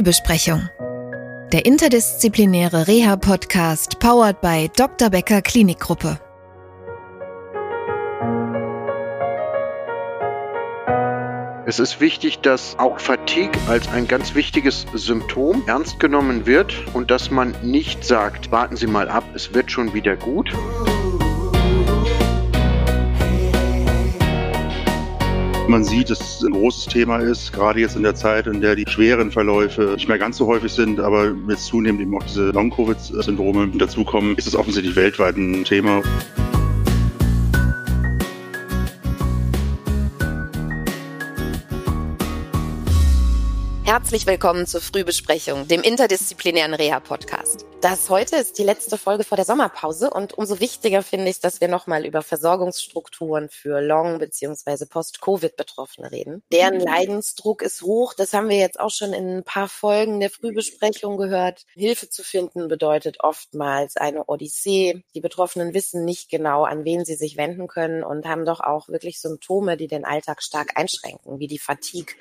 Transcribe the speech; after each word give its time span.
Frühbesprechung. 0.00 0.70
Der 1.52 1.66
interdisziplinäre 1.66 2.88
Reha-Podcast 2.88 3.98
powered 4.00 4.40
by 4.40 4.70
Dr. 4.74 5.10
Becker 5.10 5.42
Klinikgruppe. 5.42 6.18
Es 11.66 11.78
ist 11.78 12.00
wichtig, 12.00 12.38
dass 12.38 12.78
auch 12.78 12.98
Fatigue 12.98 13.52
als 13.68 13.88
ein 13.88 14.08
ganz 14.08 14.34
wichtiges 14.34 14.86
Symptom 14.94 15.64
ernst 15.66 16.00
genommen 16.00 16.46
wird 16.46 16.74
und 16.94 17.10
dass 17.10 17.30
man 17.30 17.54
nicht 17.62 18.02
sagt, 18.02 18.50
warten 18.50 18.76
Sie 18.76 18.86
mal 18.86 19.10
ab, 19.10 19.24
es 19.34 19.52
wird 19.52 19.70
schon 19.70 19.92
wieder 19.92 20.16
gut. 20.16 20.50
Man 25.70 25.84
sieht, 25.84 26.10
dass 26.10 26.18
es 26.18 26.42
ein 26.42 26.50
großes 26.50 26.86
Thema 26.86 27.18
ist, 27.18 27.52
gerade 27.52 27.78
jetzt 27.78 27.94
in 27.94 28.02
der 28.02 28.16
Zeit, 28.16 28.48
in 28.48 28.60
der 28.60 28.74
die 28.74 28.84
schweren 28.88 29.30
Verläufe 29.30 29.92
nicht 29.94 30.08
mehr 30.08 30.18
ganz 30.18 30.36
so 30.36 30.48
häufig 30.48 30.72
sind, 30.72 30.98
aber 30.98 31.32
jetzt 31.48 31.66
zunehmend 31.66 32.02
eben 32.02 32.16
auch 32.16 32.24
diese 32.24 32.50
Long-Covid-Syndrome 32.50 33.68
dazukommen, 33.78 34.34
ist 34.36 34.48
es 34.48 34.56
offensichtlich 34.56 34.96
weltweit 34.96 35.36
ein 35.36 35.62
Thema. 35.62 36.02
Herzlich 43.90 44.24
willkommen 44.24 44.68
zur 44.68 44.80
Frühbesprechung, 44.80 45.66
dem 45.66 45.82
interdisziplinären 45.82 46.74
Reha-Podcast. 46.74 47.66
Das 47.80 48.08
heute 48.08 48.36
ist 48.36 48.56
die 48.56 48.62
letzte 48.62 48.96
Folge 48.96 49.24
vor 49.24 49.34
der 49.34 49.44
Sommerpause 49.44 50.10
und 50.10 50.38
umso 50.38 50.60
wichtiger 50.60 51.02
finde 51.02 51.28
ich, 51.28 51.40
dass 51.40 51.60
wir 51.60 51.66
nochmal 51.66 52.06
über 52.06 52.22
Versorgungsstrukturen 52.22 53.48
für 53.48 53.80
Long- 53.80 54.20
bzw. 54.20 54.86
Post-Covid-Betroffene 54.86 56.12
reden. 56.12 56.44
Deren 56.52 56.76
mhm. 56.76 56.84
Leidensdruck 56.84 57.62
ist 57.62 57.82
hoch. 57.82 58.14
Das 58.14 58.32
haben 58.32 58.48
wir 58.48 58.58
jetzt 58.58 58.78
auch 58.78 58.92
schon 58.92 59.12
in 59.12 59.38
ein 59.38 59.42
paar 59.42 59.68
Folgen 59.68 60.20
der 60.20 60.30
Frühbesprechung 60.30 61.16
gehört. 61.16 61.66
Hilfe 61.74 62.08
zu 62.08 62.22
finden 62.22 62.68
bedeutet 62.68 63.16
oftmals 63.24 63.96
eine 63.96 64.26
Odyssee. 64.26 65.02
Die 65.16 65.20
Betroffenen 65.20 65.74
wissen 65.74 66.04
nicht 66.04 66.30
genau, 66.30 66.62
an 66.62 66.84
wen 66.84 67.04
sie 67.04 67.16
sich 67.16 67.36
wenden 67.36 67.66
können 67.66 68.04
und 68.04 68.24
haben 68.24 68.44
doch 68.44 68.60
auch 68.60 68.88
wirklich 68.88 69.20
Symptome, 69.20 69.76
die 69.76 69.88
den 69.88 70.04
Alltag 70.04 70.44
stark 70.44 70.78
einschränken, 70.78 71.40
wie 71.40 71.48
die 71.48 71.58
Fatigue 71.58 72.14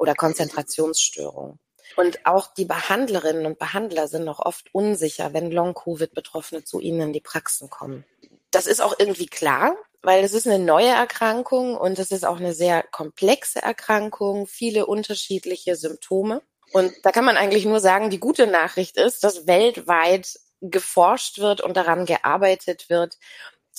oder 0.00 0.14
Konzentrationsstörungen. 0.14 1.60
Und 1.96 2.24
auch 2.24 2.54
die 2.54 2.64
Behandlerinnen 2.64 3.46
und 3.46 3.58
Behandler 3.58 4.08
sind 4.08 4.24
noch 4.24 4.38
oft 4.38 4.74
unsicher, 4.74 5.34
wenn 5.34 5.50
Long-Covid-Betroffene 5.50 6.64
zu 6.64 6.80
ihnen 6.80 7.00
in 7.00 7.12
die 7.12 7.20
Praxen 7.20 7.68
kommen. 7.68 8.04
Das 8.50 8.66
ist 8.66 8.80
auch 8.80 8.94
irgendwie 8.98 9.26
klar, 9.26 9.74
weil 10.02 10.24
es 10.24 10.32
ist 10.32 10.46
eine 10.46 10.58
neue 10.58 10.88
Erkrankung 10.88 11.76
und 11.76 11.98
es 11.98 12.10
ist 12.12 12.24
auch 12.24 12.38
eine 12.38 12.54
sehr 12.54 12.82
komplexe 12.82 13.62
Erkrankung, 13.62 14.46
viele 14.46 14.86
unterschiedliche 14.86 15.76
Symptome. 15.76 16.42
Und 16.72 16.92
da 17.02 17.12
kann 17.12 17.24
man 17.24 17.36
eigentlich 17.36 17.66
nur 17.66 17.80
sagen, 17.80 18.08
die 18.10 18.20
gute 18.20 18.46
Nachricht 18.46 18.96
ist, 18.96 19.22
dass 19.22 19.46
weltweit 19.46 20.38
geforscht 20.62 21.38
wird 21.38 21.60
und 21.60 21.76
daran 21.76 22.06
gearbeitet 22.06 22.88
wird, 22.88 23.18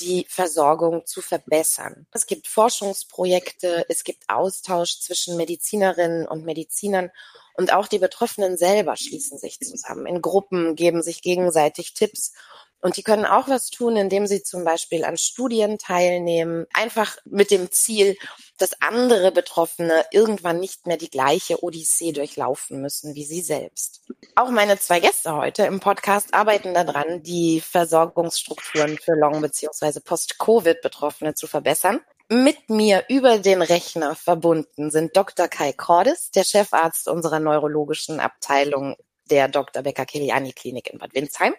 die 0.02 0.26
Versorgung 0.30 1.06
zu 1.06 1.22
verbessern. 1.22 2.08
Es 2.12 2.26
gibt 2.26 2.48
Forschungsprojekte, 2.48 3.86
es 3.88 4.04
gibt 4.04 4.30
Austausch 4.30 5.00
zwischen 5.00 5.38
Medizinerinnen 5.38 6.28
und 6.28 6.44
Medizinern 6.44 7.12
und 7.54 7.74
auch 7.74 7.88
die 7.88 8.00
Betroffenen 8.00 8.58
selber 8.58 8.96
schließen 8.98 9.38
sich 9.38 9.60
zusammen 9.60 10.06
in 10.06 10.22
Gruppen, 10.22 10.76
geben 10.76 11.02
sich 11.04 11.22
gegenseitig 11.22 11.94
Tipps 11.94 12.34
und 12.82 12.98
die 12.98 13.04
können 13.04 13.26
auch 13.26 13.48
was 13.48 13.70
tun, 13.70 13.96
indem 13.96 14.26
sie 14.26 14.42
zum 14.42 14.64
Beispiel 14.64 15.06
an 15.06 15.18
Studien 15.18 15.78
teilnehmen, 15.78 16.66
einfach 16.74 17.18
mit 17.26 17.52
dem 17.52 17.72
Ziel, 17.72 18.18
dass 18.62 18.81
andere 18.81 19.31
Betroffene 19.31 20.06
irgendwann 20.12 20.59
nicht 20.59 20.88
mehr 20.88 20.98
die 20.98 21.09
gleiche 21.09 21.64
Odyssee 21.64 22.12
durchlaufen 22.12 22.81
müssen 22.81 23.16
wie 23.16 23.26
sie 23.26 23.42
selbst. 23.42 24.03
Auch 24.36 24.50
meine 24.50 24.80
zwei 24.80 25.00
Gäste 25.00 25.34
heute 25.36 25.63
im 25.63 25.80
Podcast 25.80 26.34
arbeiten 26.34 26.74
daran, 26.74 27.24
die 27.24 27.62
Versorgungsstrukturen 27.62 28.97
für 28.97 29.13
Long- 29.13 29.41
bzw. 29.41 30.00
Post-Covid-Betroffene 30.00 31.34
zu 31.34 31.47
verbessern. 31.47 32.02
Mit 32.30 32.69
mir 32.69 33.03
über 33.09 33.40
den 33.40 33.62
Rechner 33.62 34.16
verbunden 34.16 34.90
sind 34.90 35.18
Dr. 35.18 35.47
Kai 35.47 35.74
Cordes, 35.74 36.31
der 36.31 36.46
Chefarzt 36.46 37.07
unserer 37.09 37.40
neurologischen 37.40 38.22
Abteilung 38.22 38.96
der 39.30 39.47
Dr. 39.47 39.84
Becker-Kiliani 39.84 40.53
Klinik 40.53 40.91
in 40.91 41.00
Bad 41.00 41.13
Windsheim 41.13 41.53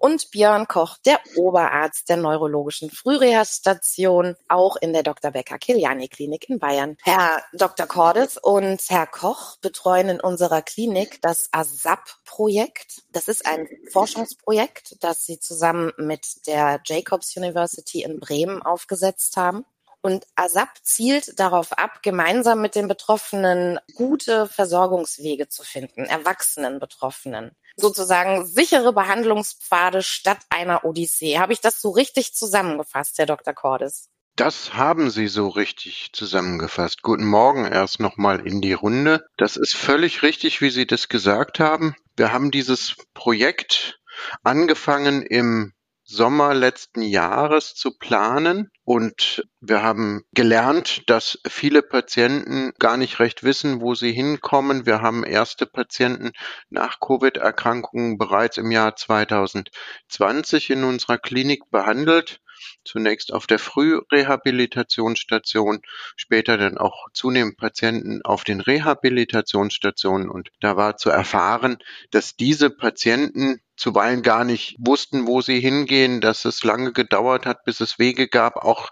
und 0.00 0.30
Björn 0.30 0.66
Koch, 0.66 0.96
der 1.04 1.20
Oberarzt 1.36 2.08
der 2.08 2.16
neurologischen 2.16 2.90
Frühreha-Station, 2.90 4.34
auch 4.48 4.76
in 4.76 4.94
der 4.94 5.02
Dr. 5.02 5.30
Becker 5.30 5.58
Kiliani 5.58 6.08
Klinik 6.08 6.48
in 6.48 6.58
Bayern. 6.58 6.96
Herr 7.02 7.42
Dr. 7.52 7.86
Cordes 7.86 8.38
und 8.38 8.80
Herr 8.88 9.06
Koch 9.06 9.58
betreuen 9.58 10.08
in 10.08 10.20
unserer 10.20 10.62
Klinik 10.62 11.20
das 11.20 11.50
ASAP-Projekt. 11.52 13.02
Das 13.12 13.28
ist 13.28 13.44
ein 13.46 13.68
Forschungsprojekt, 13.92 14.96
das 15.00 15.26
sie 15.26 15.38
zusammen 15.38 15.92
mit 15.98 16.46
der 16.46 16.80
Jacobs 16.86 17.36
University 17.36 18.02
in 18.02 18.18
Bremen 18.18 18.62
aufgesetzt 18.62 19.36
haben. 19.36 19.66
Und 20.02 20.26
ASAP 20.34 20.70
zielt 20.82 21.38
darauf 21.38 21.72
ab, 21.72 22.02
gemeinsam 22.02 22.62
mit 22.62 22.74
den 22.74 22.88
Betroffenen 22.88 23.78
gute 23.94 24.48
Versorgungswege 24.48 25.48
zu 25.48 25.62
finden, 25.62 26.06
erwachsenen 26.06 26.78
Betroffenen. 26.78 27.54
Sozusagen 27.80 28.46
sichere 28.46 28.92
Behandlungspfade 28.92 30.02
statt 30.02 30.38
einer 30.50 30.84
Odyssee. 30.84 31.38
Habe 31.38 31.52
ich 31.52 31.60
das 31.60 31.80
so 31.80 31.90
richtig 31.90 32.34
zusammengefasst, 32.34 33.18
Herr 33.18 33.26
Dr. 33.26 33.54
Cordes? 33.54 34.08
Das 34.36 34.74
haben 34.74 35.10
Sie 35.10 35.28
so 35.28 35.48
richtig 35.48 36.10
zusammengefasst. 36.12 37.02
Guten 37.02 37.26
Morgen 37.26 37.66
erst 37.66 38.00
nochmal 38.00 38.46
in 38.46 38.60
die 38.60 38.72
Runde. 38.72 39.26
Das 39.36 39.56
ist 39.56 39.76
völlig 39.76 40.22
richtig, 40.22 40.60
wie 40.60 40.70
Sie 40.70 40.86
das 40.86 41.08
gesagt 41.08 41.60
haben. 41.60 41.94
Wir 42.16 42.32
haben 42.32 42.50
dieses 42.50 42.96
Projekt 43.12 43.98
angefangen 44.42 45.22
im 45.22 45.72
Sommer 46.10 46.54
letzten 46.54 47.02
Jahres 47.02 47.74
zu 47.74 47.96
planen. 47.96 48.70
Und 48.84 49.46
wir 49.60 49.82
haben 49.82 50.22
gelernt, 50.32 51.08
dass 51.08 51.38
viele 51.46 51.82
Patienten 51.82 52.72
gar 52.80 52.96
nicht 52.96 53.20
recht 53.20 53.44
wissen, 53.44 53.80
wo 53.80 53.94
sie 53.94 54.12
hinkommen. 54.12 54.86
Wir 54.86 55.02
haben 55.02 55.22
erste 55.22 55.66
Patienten 55.66 56.32
nach 56.68 56.98
Covid-Erkrankungen 56.98 58.18
bereits 58.18 58.56
im 58.56 58.72
Jahr 58.72 58.96
2020 58.96 60.70
in 60.70 60.82
unserer 60.82 61.18
Klinik 61.18 61.70
behandelt 61.70 62.40
zunächst 62.84 63.32
auf 63.32 63.46
der 63.46 63.58
Frührehabilitationsstation, 63.58 65.80
später 66.16 66.58
dann 66.58 66.78
auch 66.78 67.08
zunehmend 67.12 67.56
Patienten 67.56 68.22
auf 68.22 68.44
den 68.44 68.60
Rehabilitationsstationen. 68.60 70.28
Und 70.28 70.50
da 70.60 70.76
war 70.76 70.96
zu 70.96 71.10
erfahren, 71.10 71.78
dass 72.10 72.36
diese 72.36 72.70
Patienten 72.70 73.60
zuweilen 73.80 74.22
gar 74.22 74.44
nicht 74.44 74.76
wussten, 74.78 75.26
wo 75.26 75.40
sie 75.40 75.58
hingehen, 75.58 76.20
dass 76.20 76.44
es 76.44 76.62
lange 76.62 76.92
gedauert 76.92 77.46
hat, 77.46 77.64
bis 77.64 77.80
es 77.80 77.98
Wege 77.98 78.28
gab. 78.28 78.56
Auch 78.56 78.90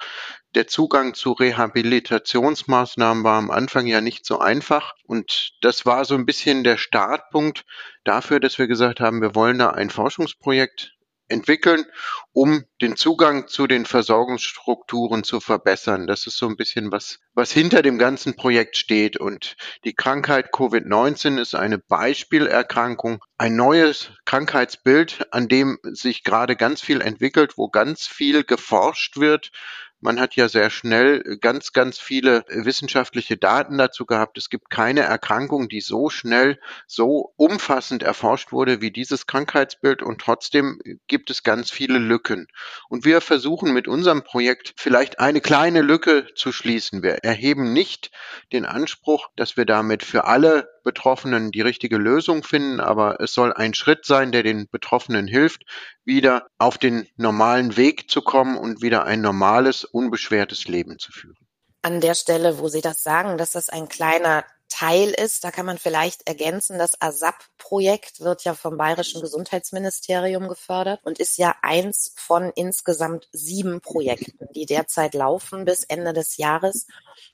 der 0.54 0.66
Zugang 0.66 1.12
zu 1.14 1.32
Rehabilitationsmaßnahmen 1.32 3.22
war 3.22 3.38
am 3.38 3.50
Anfang 3.50 3.86
ja 3.86 4.00
nicht 4.00 4.24
so 4.24 4.38
einfach. 4.38 4.94
Und 5.04 5.52
das 5.60 5.84
war 5.84 6.06
so 6.06 6.14
ein 6.14 6.24
bisschen 6.24 6.64
der 6.64 6.78
Startpunkt 6.78 7.64
dafür, 8.04 8.40
dass 8.40 8.58
wir 8.58 8.66
gesagt 8.66 9.00
haben, 9.00 9.20
wir 9.20 9.34
wollen 9.34 9.58
da 9.58 9.70
ein 9.70 9.90
Forschungsprojekt 9.90 10.97
entwickeln, 11.28 11.84
um 12.32 12.64
den 12.80 12.96
Zugang 12.96 13.48
zu 13.48 13.66
den 13.66 13.86
Versorgungsstrukturen 13.86 15.24
zu 15.24 15.40
verbessern. 15.40 16.06
Das 16.06 16.26
ist 16.26 16.36
so 16.36 16.46
ein 16.48 16.56
bisschen 16.56 16.90
was, 16.92 17.20
was 17.34 17.52
hinter 17.52 17.82
dem 17.82 17.98
ganzen 17.98 18.36
Projekt 18.36 18.76
steht. 18.76 19.16
Und 19.16 19.56
die 19.84 19.94
Krankheit 19.94 20.52
Covid-19 20.52 21.40
ist 21.40 21.54
eine 21.54 21.78
Beispielerkrankung, 21.78 23.24
ein 23.36 23.56
neues 23.56 24.10
Krankheitsbild, 24.24 25.32
an 25.32 25.48
dem 25.48 25.78
sich 25.82 26.24
gerade 26.24 26.56
ganz 26.56 26.80
viel 26.80 27.00
entwickelt, 27.00 27.56
wo 27.56 27.68
ganz 27.68 28.06
viel 28.06 28.44
geforscht 28.44 29.16
wird, 29.18 29.50
man 30.00 30.20
hat 30.20 30.36
ja 30.36 30.48
sehr 30.48 30.70
schnell 30.70 31.38
ganz, 31.40 31.72
ganz 31.72 31.98
viele 31.98 32.44
wissenschaftliche 32.48 33.36
Daten 33.36 33.78
dazu 33.78 34.06
gehabt. 34.06 34.38
Es 34.38 34.50
gibt 34.50 34.70
keine 34.70 35.00
Erkrankung, 35.00 35.68
die 35.68 35.80
so 35.80 36.08
schnell, 36.08 36.60
so 36.86 37.32
umfassend 37.36 38.02
erforscht 38.02 38.52
wurde 38.52 38.80
wie 38.80 38.90
dieses 38.90 39.26
Krankheitsbild 39.26 40.02
und 40.02 40.20
trotzdem 40.20 40.80
gibt 41.06 41.30
es 41.30 41.42
ganz 41.42 41.70
viele 41.70 41.98
Lücken. 41.98 42.48
Und 42.88 43.04
wir 43.04 43.20
versuchen 43.20 43.72
mit 43.72 43.88
unserem 43.88 44.22
Projekt 44.22 44.74
vielleicht 44.76 45.18
eine 45.18 45.40
kleine 45.40 45.82
Lücke 45.82 46.26
zu 46.34 46.52
schließen. 46.52 47.02
Wir 47.02 47.24
erheben 47.24 47.72
nicht 47.72 48.10
den 48.52 48.64
Anspruch, 48.64 49.28
dass 49.36 49.56
wir 49.56 49.64
damit 49.64 50.04
für 50.04 50.24
alle 50.24 50.68
Betroffenen 50.82 51.50
die 51.50 51.60
richtige 51.60 51.96
Lösung 51.96 52.42
finden, 52.42 52.80
aber 52.80 53.20
es 53.20 53.32
soll 53.32 53.52
ein 53.52 53.74
Schritt 53.74 54.04
sein, 54.04 54.32
der 54.32 54.42
den 54.42 54.68
Betroffenen 54.70 55.26
hilft, 55.26 55.62
wieder 56.04 56.46
auf 56.58 56.78
den 56.78 57.08
normalen 57.16 57.76
Weg 57.76 58.10
zu 58.10 58.22
kommen 58.22 58.56
und 58.56 58.82
wieder 58.82 59.04
ein 59.04 59.20
normales, 59.20 59.84
unbeschwertes 59.84 60.66
Leben 60.68 60.98
zu 60.98 61.12
führen. 61.12 61.36
An 61.82 62.00
der 62.00 62.14
Stelle, 62.14 62.58
wo 62.58 62.68
Sie 62.68 62.80
das 62.80 63.02
sagen, 63.02 63.38
dass 63.38 63.52
das 63.52 63.68
ein 63.68 63.88
kleiner 63.88 64.44
Teil 64.68 65.10
ist. 65.10 65.44
Da 65.44 65.50
kann 65.50 65.66
man 65.66 65.78
vielleicht 65.78 66.28
ergänzen, 66.28 66.78
das 66.78 67.00
ASAP-Projekt 67.00 68.20
wird 68.20 68.44
ja 68.44 68.54
vom 68.54 68.76
Bayerischen 68.76 69.20
Gesundheitsministerium 69.20 70.48
gefördert 70.48 71.00
und 71.04 71.18
ist 71.18 71.38
ja 71.38 71.54
eins 71.62 72.12
von 72.16 72.52
insgesamt 72.54 73.28
sieben 73.32 73.80
Projekten, 73.80 74.48
die 74.54 74.66
derzeit 74.66 75.14
laufen 75.14 75.64
bis 75.64 75.84
Ende 75.84 76.12
des 76.12 76.36
Jahres. 76.36 76.86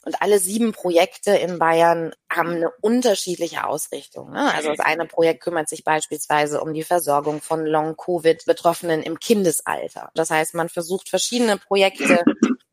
Und 0.04 0.22
alle 0.22 0.38
sieben 0.38 0.72
Projekte 0.72 1.32
in 1.32 1.58
Bayern 1.58 2.14
haben 2.30 2.50
eine 2.50 2.70
unterschiedliche 2.80 3.66
Ausrichtung. 3.66 4.30
Ne? 4.30 4.52
Also 4.54 4.70
das 4.70 4.80
eine 4.80 5.06
Projekt 5.06 5.42
kümmert 5.42 5.68
sich 5.68 5.84
beispielsweise 5.84 6.60
um 6.60 6.72
die 6.72 6.82
Versorgung 6.82 7.40
von 7.40 7.64
Long-Covid-Betroffenen 7.66 9.02
im 9.02 9.18
Kindesalter. 9.18 10.10
Das 10.14 10.30
heißt, 10.30 10.54
man 10.54 10.68
versucht 10.68 11.08
verschiedene 11.08 11.58
Projekte 11.58 12.24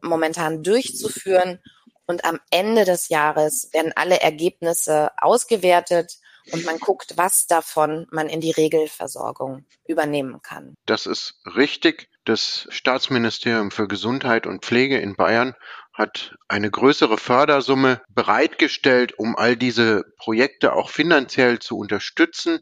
momentan 0.02 0.64
durchzuführen 0.64 1.60
und 2.12 2.26
am 2.26 2.40
Ende 2.50 2.84
des 2.84 3.08
Jahres 3.08 3.70
werden 3.72 3.94
alle 3.96 4.20
Ergebnisse 4.20 5.12
ausgewertet 5.18 6.18
und 6.52 6.66
man 6.66 6.78
guckt, 6.78 7.14
was 7.16 7.48
davon 7.48 8.06
man 8.12 8.28
in 8.28 8.42
die 8.42 8.52
Regelversorgung 8.52 9.66
übernehmen 9.88 10.42
kann. 10.42 10.76
Das 10.86 11.06
ist 11.06 11.36
richtig. 11.56 12.10
Das 12.26 12.68
Staatsministerium 12.70 13.72
für 13.72 13.88
Gesundheit 13.88 14.46
und 14.46 14.66
Pflege 14.66 15.00
in 15.00 15.16
Bayern 15.16 15.56
hat 16.02 16.36
eine 16.48 16.72
größere 16.72 17.18
Fördersumme 17.18 18.02
bereitgestellt, 18.10 19.18
um 19.20 19.36
all 19.36 19.56
diese 19.56 20.04
Projekte 20.18 20.74
auch 20.74 20.90
finanziell 20.90 21.60
zu 21.60 21.78
unterstützen. 21.78 22.60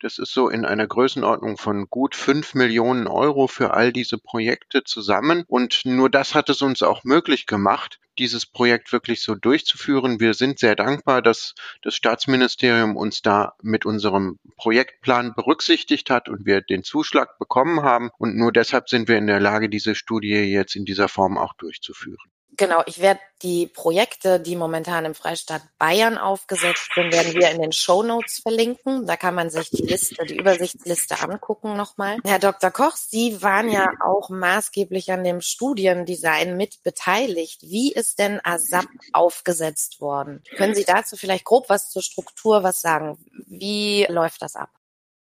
Das 0.00 0.18
ist 0.18 0.32
so 0.32 0.48
in 0.48 0.64
einer 0.64 0.86
Größenordnung 0.86 1.56
von 1.56 1.86
gut 1.88 2.14
fünf 2.14 2.54
Millionen 2.54 3.08
Euro 3.08 3.48
für 3.48 3.74
all 3.74 3.92
diese 3.92 4.18
Projekte 4.18 4.84
zusammen. 4.84 5.42
Und 5.48 5.80
nur 5.84 6.10
das 6.10 6.34
hat 6.34 6.48
es 6.48 6.62
uns 6.62 6.82
auch 6.82 7.02
möglich 7.02 7.46
gemacht, 7.46 7.98
dieses 8.18 8.46
Projekt 8.46 8.92
wirklich 8.92 9.22
so 9.22 9.34
durchzuführen. 9.34 10.20
Wir 10.20 10.34
sind 10.34 10.60
sehr 10.60 10.76
dankbar, 10.76 11.22
dass 11.22 11.54
das 11.82 11.96
Staatsministerium 11.96 12.96
uns 12.96 13.20
da 13.20 13.54
mit 13.62 13.84
unserem 13.84 14.38
Projektplan 14.56 15.34
berücksichtigt 15.34 16.08
hat 16.08 16.28
und 16.28 16.46
wir 16.46 16.60
den 16.60 16.84
Zuschlag 16.84 17.36
bekommen 17.38 17.82
haben. 17.82 18.10
Und 18.18 18.36
nur 18.36 18.52
deshalb 18.52 18.88
sind 18.88 19.08
wir 19.08 19.18
in 19.18 19.26
der 19.26 19.40
Lage, 19.40 19.68
diese 19.68 19.96
Studie 19.96 20.28
jetzt 20.28 20.76
in 20.76 20.84
dieser 20.84 21.08
Form 21.08 21.36
auch 21.36 21.54
durchzuführen. 21.54 22.30
Genau, 22.58 22.82
ich 22.86 23.00
werde 23.00 23.20
die 23.42 23.66
Projekte, 23.66 24.40
die 24.40 24.56
momentan 24.56 25.04
im 25.04 25.14
Freistaat 25.14 25.60
Bayern 25.78 26.16
aufgesetzt 26.16 26.88
sind, 26.94 27.12
werden 27.12 27.34
wir 27.34 27.50
in 27.50 27.60
den 27.60 27.72
Show 27.72 28.02
Notes 28.02 28.38
verlinken. 28.38 29.06
Da 29.06 29.16
kann 29.16 29.34
man 29.34 29.50
sich 29.50 29.68
die 29.70 29.82
Liste, 29.82 30.24
die 30.24 30.38
Übersichtsliste 30.38 31.20
angucken 31.20 31.76
nochmal. 31.76 32.16
Herr 32.24 32.38
Dr. 32.38 32.70
Koch, 32.70 32.96
Sie 32.96 33.42
waren 33.42 33.70
ja 33.70 33.90
auch 34.02 34.30
maßgeblich 34.30 35.12
an 35.12 35.22
dem 35.22 35.42
Studiendesign 35.42 36.56
mit 36.56 36.82
beteiligt. 36.82 37.60
Wie 37.62 37.92
ist 37.92 38.18
denn 38.18 38.40
ASAP 38.42 38.86
aufgesetzt 39.12 40.00
worden? 40.00 40.42
Können 40.56 40.74
Sie 40.74 40.84
dazu 40.84 41.16
vielleicht 41.16 41.44
grob 41.44 41.68
was 41.68 41.90
zur 41.90 42.02
Struktur 42.02 42.62
was 42.62 42.80
sagen? 42.80 43.18
Wie 43.46 44.06
läuft 44.08 44.40
das 44.40 44.56
ab? 44.56 44.70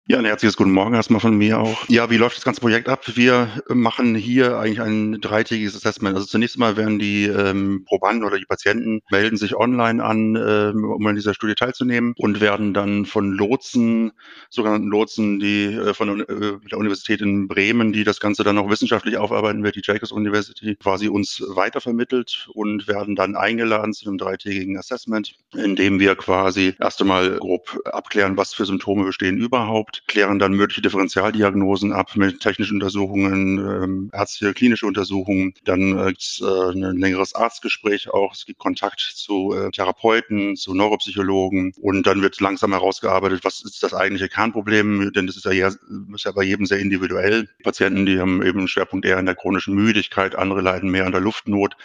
Ja, 0.10 0.20
ein 0.20 0.24
herzliches 0.24 0.56
Guten 0.56 0.72
Morgen 0.72 0.94
erstmal 0.94 1.20
von 1.20 1.38
mir 1.38 1.60
auch. 1.60 1.84
Ja, 1.90 2.10
wie 2.10 2.16
läuft 2.16 2.38
das 2.38 2.46
ganze 2.46 2.62
Projekt 2.62 2.88
ab? 2.88 3.04
Wir 3.18 3.50
machen 3.68 4.16
hier 4.16 4.58
eigentlich 4.58 4.80
ein 4.80 5.20
dreitägiges 5.20 5.76
Assessment. 5.76 6.16
Also 6.16 6.26
zunächst 6.26 6.58
mal 6.58 6.78
werden 6.78 6.98
die 6.98 7.26
ähm, 7.26 7.84
Probanden 7.86 8.24
oder 8.24 8.38
die 8.38 8.46
Patienten 8.46 9.02
melden 9.12 9.36
sich 9.36 9.58
online 9.58 10.02
an, 10.02 10.38
ähm, 10.38 10.86
um 10.86 11.06
an 11.06 11.16
dieser 11.16 11.34
Studie 11.34 11.56
teilzunehmen 11.56 12.14
und 12.16 12.40
werden 12.40 12.74
dann 12.74 13.06
von 13.06 13.34
Lotsen, 13.34 14.14
sogenannten 14.50 14.88
Lotsen, 14.88 15.42
die 15.42 15.74
äh, 15.74 15.94
von 15.94 16.22
äh, 16.22 16.26
der 16.72 16.78
Universität 16.78 17.20
in 17.20 17.50
Bremen, 17.50 17.92
die 17.92 18.06
das 18.06 18.22
Ganze 18.22 18.46
dann 18.46 18.56
noch 18.56 18.70
wissenschaftlich 18.70 19.18
aufarbeiten 19.18 19.62
wird, 19.66 19.76
die 19.76 19.82
Jacobs 19.84 20.14
University, 20.14 20.78
quasi 20.78 21.10
uns 21.10 21.44
weitervermittelt 21.46 22.48
und 22.54 22.88
werden 22.88 23.18
dann 23.18 23.36
eingeladen 23.36 23.92
zu 23.92 24.08
einem 24.08 24.18
dreitägigen 24.18 24.78
Assessment, 24.78 25.36
in 25.54 25.76
dem 25.76 26.00
wir 26.00 26.16
quasi 26.16 26.76
erst 26.80 27.02
einmal 27.02 27.38
grob 27.40 27.78
abklären, 27.84 28.38
was 28.38 28.54
für 28.54 28.66
Symptome 28.66 29.04
bestehen 29.04 29.38
überhaupt 29.38 29.97
klären 30.08 30.40
dann 30.40 30.54
mögliche 30.54 30.82
Differentialdiagnosen 30.82 31.94
ab 31.94 32.16
mit 32.16 32.40
technischen 32.40 32.76
Untersuchungen, 32.76 33.58
ähm, 33.58 34.10
ärztliche, 34.14 34.54
klinische 34.54 34.86
Untersuchungen. 34.86 35.54
Dann 35.66 35.98
äh, 35.98 36.08
gibt 36.08 36.22
es 36.22 36.42
äh, 36.42 36.72
ein 36.72 36.98
längeres 36.98 37.34
Arztgespräch 37.34 38.10
auch. 38.10 38.34
Es 38.34 38.46
gibt 38.46 38.60
Kontakt 38.60 39.00
zu 39.00 39.54
äh, 39.54 39.72
Therapeuten, 39.72 40.56
zu 40.56 40.74
Neuropsychologen 40.74 41.74
und 41.82 42.06
dann 42.06 42.22
wird 42.22 42.40
langsam 42.40 42.72
herausgearbeitet, 42.72 43.42
was 43.44 43.64
ist 43.64 43.82
das 43.82 43.94
eigentliche 43.94 44.30
Kernproblem, 44.30 45.12
denn 45.14 45.28
das 45.28 45.36
ist 45.36 45.46
ja, 45.46 45.68
ist 45.68 46.26
ja 46.26 46.32
bei 46.32 46.44
jedem 46.44 46.66
sehr 46.66 46.80
individuell. 46.80 47.50
Patienten, 47.64 48.06
die 48.06 48.20
haben 48.20 48.44
eben 48.44 48.60
einen 48.60 48.68
Schwerpunkt 48.68 49.06
eher 49.06 49.20
in 49.20 49.26
der 49.26 49.36
chronischen 49.36 49.74
Müdigkeit, 49.74 50.36
andere 50.36 50.62
leiden 50.62 50.92
mehr 50.92 51.06
an 51.06 51.12
der 51.12 51.22
Luftnot. 51.22 51.76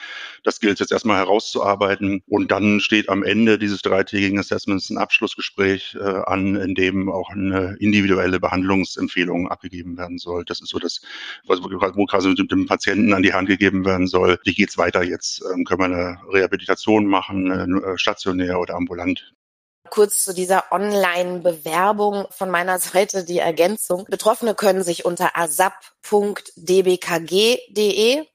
Das 0.44 0.60
gilt 0.60 0.80
jetzt 0.80 0.92
erstmal 0.92 1.18
herauszuarbeiten 1.18 2.22
und 2.28 2.50
dann 2.50 2.80
steht 2.80 3.08
am 3.08 3.22
Ende 3.22 3.58
dieses 3.58 3.82
dreitägigen 3.82 4.38
Assessments 4.38 4.90
ein 4.90 4.98
Abschlussgespräch 4.98 5.96
äh, 5.98 6.02
an, 6.02 6.56
in 6.56 6.74
dem 6.74 7.08
auch 7.10 7.30
eine 7.30 7.76
individuelle 7.78 8.01
individuelle 8.02 8.40
Behandlungsempfehlungen 8.40 9.48
abgegeben 9.48 9.96
werden 9.96 10.18
soll. 10.18 10.44
Das 10.44 10.60
ist 10.60 10.70
so 10.70 10.78
das, 10.78 11.00
was 11.46 11.62
wo 11.62 12.06
quasi 12.06 12.34
dem 12.34 12.66
Patienten 12.66 13.12
an 13.14 13.22
die 13.22 13.32
Hand 13.32 13.48
gegeben 13.48 13.84
werden 13.84 14.06
soll. 14.06 14.38
Wie 14.44 14.54
geht's 14.54 14.78
weiter 14.78 15.02
jetzt? 15.02 15.42
Ähm, 15.52 15.64
können 15.64 15.80
wir 15.80 15.84
eine 15.84 16.18
Rehabilitation 16.32 17.06
machen, 17.06 17.50
äh, 17.50 17.98
stationär 17.98 18.58
oder 18.60 18.74
ambulant? 18.74 19.34
Kurz 19.92 20.24
zu 20.24 20.32
dieser 20.32 20.72
Online-Bewerbung 20.72 22.26
von 22.30 22.48
meiner 22.48 22.78
Seite 22.80 23.24
die 23.24 23.40
Ergänzung. 23.40 24.06
Betroffene 24.08 24.54
können 24.54 24.82
sich 24.82 25.04
unter 25.04 25.36
asap.dbkg.de 25.36 25.84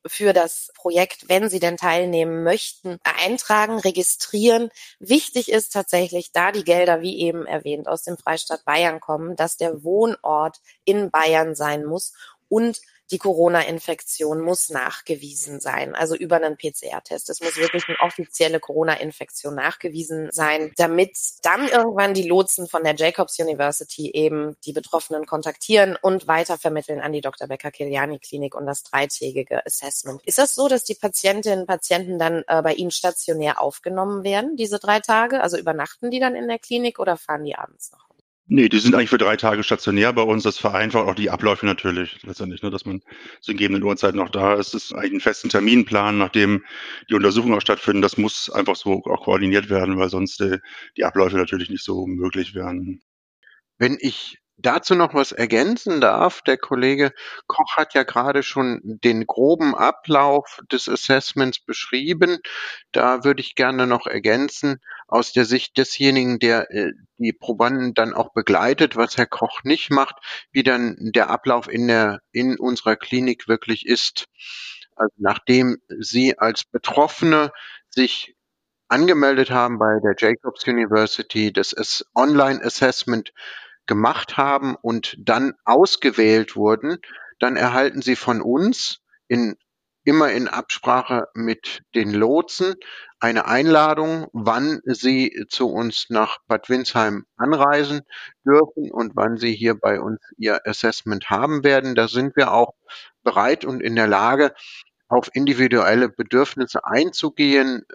für 0.06 0.34
das 0.34 0.72
Projekt, 0.76 1.30
wenn 1.30 1.50
sie 1.50 1.60
denn 1.60 1.78
teilnehmen 1.78 2.44
möchten, 2.44 3.00
eintragen, 3.04 3.80
registrieren. 3.80 4.70
Wichtig 5.00 5.52
ist 5.52 5.74
tatsächlich, 5.74 6.32
da 6.32 6.52
die 6.52 6.64
Gelder, 6.64 7.02
wie 7.02 7.18
eben 7.22 7.48
erwähnt, 7.48 7.88
aus 7.88 8.04
dem 8.04 8.18
Freistaat 8.18 8.64
Bayern 8.64 9.00
kommen, 9.00 9.36
dass 9.36 9.58
der 9.58 9.84
Wohnort 9.84 10.58
in 10.86 11.10
Bayern 11.10 11.56
sein 11.56 11.86
muss 11.86 12.14
und 12.50 12.80
die 13.12 13.18
Corona-Infektion 13.18 14.42
muss 14.42 14.70
nachgewiesen 14.70 15.60
sein, 15.60 15.96
also 15.96 16.16
über 16.16 16.38
einen 16.38 16.58
PCR-Test. 16.58 17.30
Es 17.30 17.42
muss 17.42 17.58
wirklich 17.58 17.88
eine 17.88 18.00
offizielle 18.02 18.60
Corona-Infektion 18.60 19.56
nachgewiesen 19.56 20.30
sein, 20.32 20.74
damit 20.78 21.18
dann 21.44 21.68
irgendwann 21.68 22.14
die 22.14 22.28
Lotsen 22.28 22.68
von 22.68 22.84
der 22.84 22.96
Jacobs 22.96 23.40
University 23.40 24.12
eben 24.12 24.56
die 24.66 24.74
Betroffenen 24.74 25.26
kontaktieren 25.26 25.98
und 26.02 26.28
weitervermitteln 26.28 27.00
an 27.00 27.14
die 27.14 27.22
Dr. 27.22 27.48
Becker-Kiliani-Klinik 27.48 28.56
und 28.56 28.66
das 28.66 28.84
dreitägige 28.84 29.66
Assessment. 29.66 30.22
Ist 30.26 30.38
das 30.38 30.56
so, 30.56 30.68
dass 30.68 30.84
die 30.84 30.96
Patientinnen 30.96 31.62
und 31.62 31.68
Patienten 31.68 32.20
dann 32.20 32.44
äh, 32.48 32.62
bei 32.62 32.74
Ihnen 32.74 32.92
stationär 32.92 33.62
aufgenommen 33.62 34.24
werden, 34.24 34.56
diese 34.58 34.80
drei 34.80 35.00
Tage? 35.00 35.42
Also 35.42 35.58
übernachten 35.58 36.12
die 36.12 36.20
dann 36.20 36.36
in 36.36 36.48
der 36.48 36.60
Klinik 36.60 37.00
oder 37.00 37.18
fahren 37.18 37.44
die 37.44 37.56
abends 37.56 37.92
noch? 37.92 38.07
Nee, 38.50 38.70
die 38.70 38.80
sind 38.80 38.96
eigentlich 38.96 39.10
für 39.10 39.18
drei 39.18 39.36
Tage 39.36 39.62
stationär 39.62 40.14
bei 40.14 40.22
uns. 40.22 40.44
Das 40.44 40.58
vereinfacht 40.58 41.06
auch 41.06 41.16
die 41.16 41.30
Abläufe 41.30 41.66
natürlich 41.66 42.24
letztendlich, 42.24 42.62
ne, 42.64 42.70
dass 42.70 42.86
man 42.86 43.02
zu 43.42 43.52
gegebenen 43.52 43.84
Uhrzeiten 43.84 44.18
noch 44.18 44.30
da 44.30 44.54
ist. 44.54 44.74
Das 44.74 44.86
ist 44.86 44.94
eigentlich 44.94 45.14
ein 45.14 45.20
festen 45.20 45.50
Terminplan, 45.50 46.18
nachdem 46.18 46.64
die 47.10 47.16
Untersuchungen 47.16 47.56
auch 47.56 47.62
stattfinden. 47.62 48.02
Das 48.02 48.18
muss 48.18 48.50
einfach 48.50 48.78
so 48.78 49.04
auch 49.04 49.24
koordiniert 49.26 49.70
werden, 49.70 49.98
weil 49.98 50.10
sonst 50.10 50.40
äh, 50.40 50.60
die 50.96 51.04
Abläufe 51.04 51.36
natürlich 51.36 51.70
nicht 51.70 51.84
so 51.84 52.08
möglich 52.08 52.56
wären. 52.56 53.02
Wenn 53.80 53.98
ich 54.00 54.40
dazu 54.58 54.96
noch 54.96 55.14
was 55.14 55.32
ergänzen 55.32 56.02
darf, 56.02 56.42
der 56.42 56.58
Kollege 56.58 57.14
Koch 57.48 57.78
hat 57.78 57.94
ja 57.94 58.04
gerade 58.04 58.44
schon 58.44 58.82
den 58.84 59.26
groben 59.28 59.76
Ablauf 59.76 60.60
des 60.72 60.90
Assessments 60.90 61.60
beschrieben. 61.60 62.40
Da 62.92 63.24
würde 63.24 63.42
ich 63.42 63.56
gerne 63.56 63.88
noch 63.88 64.08
ergänzen, 64.08 64.80
aus 65.08 65.32
der 65.32 65.46
Sicht 65.46 65.78
desjenigen, 65.78 66.40
der 66.40 66.72
äh, 66.72 66.92
die 67.18 67.34
Probanden 67.34 67.94
dann 67.94 68.14
auch 68.14 68.34
begleitet, 68.34 68.96
was 68.96 69.18
Herr 69.18 69.28
Koch 69.28 69.64
nicht 69.64 69.92
macht, 69.92 70.16
wie 70.52 70.64
dann 70.64 70.96
der 71.00 71.30
Ablauf 71.30 71.68
in 71.70 71.88
der, 71.88 72.22
in 72.32 72.58
unserer 72.60 72.96
Klinik 72.96 73.48
wirklich 73.48 73.86
ist. 73.86 74.28
Also 74.96 75.14
nachdem 75.18 75.78
Sie 76.00 76.38
als 76.38 76.66
Betroffene 76.66 77.52
sich 77.90 78.36
angemeldet 78.90 79.52
haben 79.52 79.78
bei 79.80 80.00
der 80.04 80.16
Jacobs 80.18 80.66
University, 80.66 81.54
das 81.54 81.76
Online 82.16 82.64
Assessment 82.64 83.32
gemacht 83.88 84.38
haben 84.38 84.76
und 84.76 85.16
dann 85.20 85.54
ausgewählt 85.66 86.56
wurden, 86.56 86.98
dann 87.40 87.56
erhalten 87.56 88.02
sie 88.02 88.16
von 88.16 88.42
uns 88.42 89.00
in, 89.28 89.56
immer 90.04 90.32
in 90.32 90.48
Absprache 90.48 91.28
mit 91.34 91.82
den 91.96 92.14
Lotsen 92.14 92.76
eine 93.20 93.46
Einladung, 93.48 94.28
wann 94.32 94.82
sie 94.86 95.46
zu 95.50 95.70
uns 95.70 96.06
nach 96.10 96.38
Bad 96.48 96.70
Windsheim 96.70 97.26
anreisen 97.36 98.02
dürfen 98.46 98.92
und 98.92 99.16
wann 99.16 99.38
sie 99.38 99.54
hier 99.54 99.76
bei 99.76 100.00
uns 100.00 100.20
ihr 100.38 100.60
Assessment 100.68 101.30
haben 101.30 101.64
werden. 101.64 101.96
Da 101.96 102.08
sind 102.08 102.36
wir 102.36 102.54
auch 102.54 102.74
bereit 103.24 103.66
und 103.66 103.82
in 103.82 103.96
der 103.96 104.08
Lage, 104.08 104.54
auf 105.10 105.30
individuelle 105.34 106.10
Bedürfnisse 106.10 106.86
einzugehen, 106.86 107.86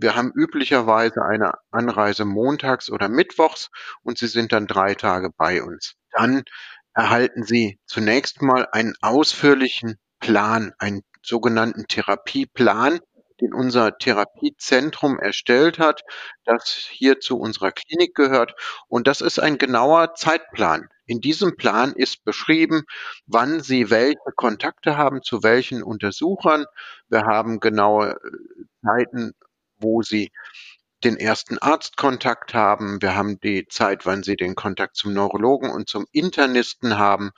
wir 0.00 0.14
haben 0.14 0.32
üblicherweise 0.34 1.22
eine 1.22 1.52
Anreise 1.70 2.24
montags 2.24 2.90
oder 2.90 3.08
mittwochs 3.08 3.70
und 4.02 4.18
Sie 4.18 4.28
sind 4.28 4.52
dann 4.52 4.66
drei 4.66 4.94
Tage 4.94 5.30
bei 5.36 5.62
uns. 5.62 5.94
Dann 6.12 6.44
erhalten 6.94 7.42
Sie 7.44 7.78
zunächst 7.86 8.42
mal 8.42 8.66
einen 8.72 8.94
ausführlichen 9.00 9.96
Plan, 10.20 10.72
einen 10.78 11.02
sogenannten 11.22 11.86
Therapieplan, 11.86 13.00
den 13.40 13.54
unser 13.54 13.96
Therapiezentrum 13.98 15.18
erstellt 15.18 15.78
hat, 15.78 16.02
das 16.44 16.68
hier 16.90 17.20
zu 17.20 17.38
unserer 17.38 17.72
Klinik 17.72 18.14
gehört. 18.14 18.54
Und 18.88 19.06
das 19.06 19.20
ist 19.20 19.38
ein 19.38 19.58
genauer 19.58 20.14
Zeitplan. 20.14 20.88
In 21.06 21.20
diesem 21.20 21.56
Plan 21.56 21.92
ist 21.92 22.24
beschrieben, 22.24 22.82
wann 23.26 23.60
Sie 23.60 23.90
welche 23.90 24.18
Kontakte 24.34 24.96
haben 24.96 25.22
zu 25.22 25.42
welchen 25.42 25.82
Untersuchern. 25.82 26.66
Wir 27.08 27.22
haben 27.22 27.60
genaue 27.60 28.18
Zeiten 28.84 29.34
wo 29.80 30.02
sie 30.02 30.30
den 31.04 31.16
ersten 31.16 31.58
Arztkontakt 31.58 32.54
haben. 32.54 33.00
Wir 33.00 33.14
haben 33.14 33.38
die 33.40 33.66
Zeit, 33.68 34.04
wann 34.04 34.22
Sie 34.22 34.36
den 34.36 34.54
Kontakt 34.54 34.96
zum 34.96 35.12
Neurologen 35.12 35.70
und 35.70 35.88
zum 35.88 36.06
Internisten 36.10 36.98
haben, 36.98 37.30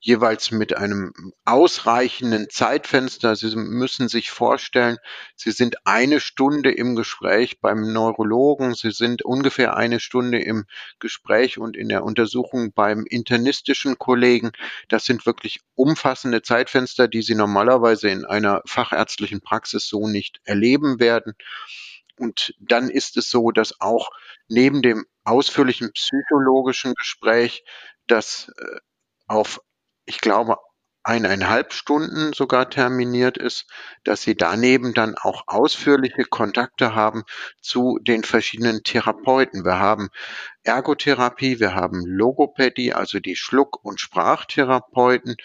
jeweils 0.00 0.50
mit 0.50 0.76
einem 0.76 1.12
ausreichenden 1.44 2.50
Zeitfenster. 2.50 3.36
Sie 3.36 3.54
müssen 3.56 4.08
sich 4.08 4.30
vorstellen, 4.30 4.98
Sie 5.34 5.52
sind 5.52 5.76
eine 5.86 6.20
Stunde 6.20 6.72
im 6.72 6.94
Gespräch 6.96 7.60
beim 7.60 7.92
Neurologen, 7.92 8.74
Sie 8.74 8.90
sind 8.90 9.22
ungefähr 9.22 9.76
eine 9.76 10.00
Stunde 10.00 10.40
im 10.40 10.66
Gespräch 10.98 11.56
und 11.58 11.76
in 11.76 11.88
der 11.88 12.04
Untersuchung 12.04 12.72
beim 12.74 13.04
internistischen 13.08 13.96
Kollegen. 13.96 14.52
Das 14.88 15.04
sind 15.04 15.24
wirklich 15.24 15.60
umfassende 15.74 16.42
Zeitfenster, 16.42 17.08
die 17.08 17.22
Sie 17.22 17.34
normalerweise 17.34 18.10
in 18.10 18.24
einer 18.24 18.60
fachärztlichen 18.66 19.40
Praxis 19.40 19.86
so 19.86 20.08
nicht 20.08 20.40
erleben 20.44 21.00
werden. 21.00 21.34
Und 22.18 22.54
dann 22.60 22.90
ist 22.90 23.16
es 23.16 23.30
so, 23.30 23.50
dass 23.50 23.80
auch 23.80 24.10
neben 24.48 24.82
dem 24.82 25.04
ausführlichen 25.24 25.92
psychologischen 25.92 26.94
Gespräch, 26.94 27.64
das 28.06 28.52
äh, 28.58 28.78
auf, 29.26 29.60
ich 30.04 30.20
glaube, 30.20 30.58
eineinhalb 31.04 31.74
Stunden 31.74 32.32
sogar 32.32 32.70
terminiert 32.70 33.36
ist, 33.36 33.66
dass 34.04 34.22
sie 34.22 34.34
daneben 34.36 34.94
dann 34.94 35.16
auch 35.16 35.44
ausführliche 35.46 36.24
Kontakte 36.24 36.94
haben 36.94 37.24
zu 37.60 37.98
den 38.00 38.24
verschiedenen 38.24 38.82
Therapeuten. 38.82 39.64
Wir 39.64 39.78
haben 39.78 40.08
Ergotherapie, 40.64 41.60
wir 41.60 41.74
haben 41.74 42.04
Logopädie, 42.06 42.94
also 42.94 43.20
die 43.20 43.36
Schluck- 43.36 43.84
und 43.84 44.00
Sprachtherapeuten, 44.00 45.36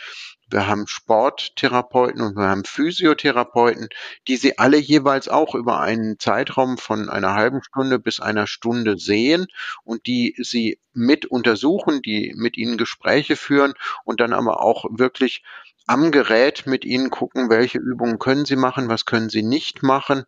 wir 0.49 0.65
haben 0.65 0.87
Sporttherapeuten 0.87 2.21
und 2.21 2.35
wir 2.35 2.47
haben 2.47 2.63
Physiotherapeuten, 2.65 3.89
die 4.27 4.37
sie 4.37 4.57
alle 4.57 4.77
jeweils 4.77 5.27
auch 5.27 5.53
über 5.53 5.79
einen 5.79 6.17
Zeitraum 6.17 6.77
von 6.79 7.09
einer 7.09 7.35
halben 7.35 7.61
Stunde 7.61 7.99
bis 7.99 8.19
einer 8.19 8.47
Stunde 8.47 8.97
sehen 8.97 9.45
und 9.83 10.07
die 10.07 10.33
sie 10.39 10.79
mit 10.93 11.27
untersuchen, 11.27 12.01
die 12.01 12.33
mit 12.35 12.57
ihnen 12.57 12.77
Gespräche 12.77 13.35
führen 13.35 13.73
und 14.05 14.21
dann 14.21 14.33
aber 14.33 14.63
auch 14.63 14.85
wirklich 14.89 15.43
am 15.85 16.11
Gerät 16.11 16.65
mit 16.65 16.85
ihnen 16.85 17.09
gucken, 17.09 17.49
welche 17.49 17.77
Übungen 17.77 18.19
können 18.19 18.45
sie 18.45 18.55
machen, 18.55 18.89
was 18.89 19.05
können 19.05 19.29
sie 19.29 19.43
nicht 19.43 19.83
machen. 19.83 20.23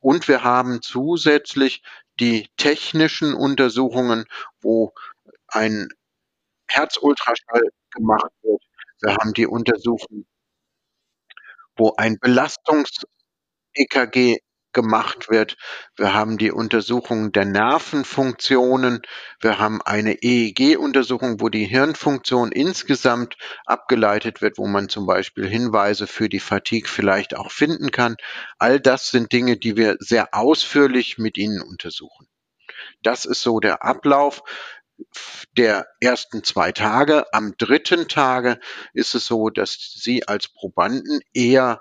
Und 0.00 0.28
wir 0.28 0.44
haben 0.44 0.82
zusätzlich 0.82 1.82
die 2.20 2.48
technischen 2.56 3.34
Untersuchungen, 3.34 4.26
wo 4.60 4.92
ein 5.48 5.88
Herzultraschall 6.68 7.70
gemacht 7.92 8.30
wird, 8.42 8.62
wir 9.02 9.14
haben 9.16 9.32
die 9.34 9.46
Untersuchung, 9.46 10.26
wo 11.76 11.94
ein 11.96 12.18
Belastungs-EKG 12.20 14.38
gemacht 14.74 15.30
wird. 15.30 15.56
Wir 15.96 16.12
haben 16.12 16.36
die 16.36 16.50
Untersuchung 16.50 17.32
der 17.32 17.46
Nervenfunktionen. 17.46 19.00
Wir 19.40 19.58
haben 19.58 19.80
eine 19.80 20.22
EEG-Untersuchung, 20.22 21.40
wo 21.40 21.48
die 21.48 21.64
Hirnfunktion 21.64 22.52
insgesamt 22.52 23.36
abgeleitet 23.64 24.42
wird, 24.42 24.58
wo 24.58 24.66
man 24.66 24.88
zum 24.88 25.06
Beispiel 25.06 25.48
Hinweise 25.48 26.06
für 26.06 26.28
die 26.28 26.40
Fatigue 26.40 26.88
vielleicht 26.88 27.36
auch 27.36 27.50
finden 27.50 27.90
kann. 27.90 28.16
All 28.58 28.80
das 28.80 29.10
sind 29.10 29.32
Dinge, 29.32 29.56
die 29.56 29.76
wir 29.76 29.96
sehr 30.00 30.34
ausführlich 30.34 31.16
mit 31.16 31.38
Ihnen 31.38 31.62
untersuchen. 31.62 32.28
Das 33.02 33.24
ist 33.24 33.40
so 33.40 33.60
der 33.60 33.82
Ablauf 33.82 34.42
der 35.56 35.86
ersten 36.00 36.44
zwei 36.44 36.72
Tage. 36.72 37.32
Am 37.32 37.56
dritten 37.56 38.08
Tage 38.08 38.60
ist 38.92 39.14
es 39.14 39.26
so, 39.26 39.50
dass 39.50 39.76
Sie 39.94 40.26
als 40.26 40.48
Probanden 40.48 41.20
eher 41.32 41.80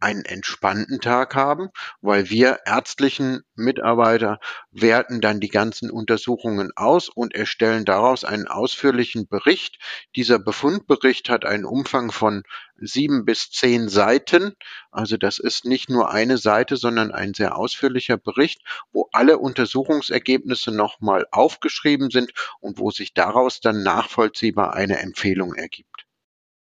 einen 0.00 0.24
entspannten 0.24 1.00
Tag 1.00 1.34
haben, 1.34 1.70
weil 2.00 2.30
wir 2.30 2.60
ärztlichen 2.64 3.42
Mitarbeiter 3.54 4.38
werten 4.70 5.20
dann 5.20 5.40
die 5.40 5.48
ganzen 5.48 5.90
Untersuchungen 5.90 6.70
aus 6.76 7.08
und 7.08 7.34
erstellen 7.34 7.84
daraus 7.84 8.24
einen 8.24 8.46
ausführlichen 8.46 9.26
Bericht. 9.26 9.78
Dieser 10.14 10.38
Befundbericht 10.38 11.28
hat 11.28 11.44
einen 11.44 11.64
Umfang 11.64 12.12
von 12.12 12.44
sieben 12.76 13.24
bis 13.24 13.50
zehn 13.50 13.88
Seiten. 13.88 14.54
Also 14.90 15.16
das 15.16 15.38
ist 15.38 15.64
nicht 15.64 15.90
nur 15.90 16.10
eine 16.10 16.38
Seite, 16.38 16.76
sondern 16.76 17.10
ein 17.12 17.34
sehr 17.34 17.56
ausführlicher 17.56 18.16
Bericht, 18.16 18.62
wo 18.92 19.08
alle 19.12 19.38
Untersuchungsergebnisse 19.38 20.70
nochmal 20.70 21.26
aufgeschrieben 21.32 22.10
sind 22.10 22.32
und 22.60 22.78
wo 22.78 22.90
sich 22.90 23.14
daraus 23.14 23.60
dann 23.60 23.82
nachvollziehbar 23.82 24.74
eine 24.74 24.98
Empfehlung 25.00 25.54
ergibt. 25.54 25.87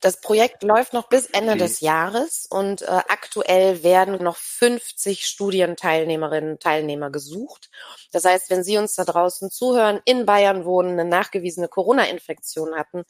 Das 0.01 0.19
Projekt 0.19 0.63
läuft 0.63 0.93
noch 0.93 1.07
bis 1.09 1.27
Ende 1.27 1.55
des 1.55 1.79
Jahres 1.79 2.47
und 2.49 2.81
äh, 2.81 2.87
aktuell 2.87 3.83
werden 3.83 4.23
noch 4.23 4.35
50 4.35 5.27
Studienteilnehmerinnen 5.27 6.53
und 6.53 6.61
Teilnehmer 6.61 7.11
gesucht. 7.11 7.69
Das 8.11 8.25
heißt, 8.25 8.49
wenn 8.49 8.63
Sie 8.63 8.79
uns 8.79 8.95
da 8.95 9.05
draußen 9.05 9.51
zuhören, 9.51 9.99
in 10.05 10.25
Bayern 10.25 10.65
wohnen, 10.65 10.99
eine 10.99 11.07
nachgewiesene 11.07 11.67
Corona-Infektion 11.67 12.75
hatten 12.75 13.03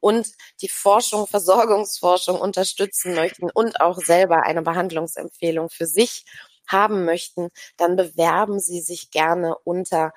und 0.00 0.28
die 0.60 0.68
Forschung, 0.68 1.26
Versorgungsforschung 1.26 2.38
unterstützen 2.38 3.14
möchten 3.14 3.50
und 3.50 3.80
auch 3.80 3.96
selber 3.98 4.42
eine 4.42 4.60
Behandlungsempfehlung 4.60 5.70
für 5.70 5.86
sich 5.86 6.26
haben 6.68 7.06
möchten, 7.06 7.48
dann 7.78 7.96
bewerben 7.96 8.60
Sie 8.60 8.82
sich 8.82 9.10
gerne 9.10 9.56
unter 9.64 10.12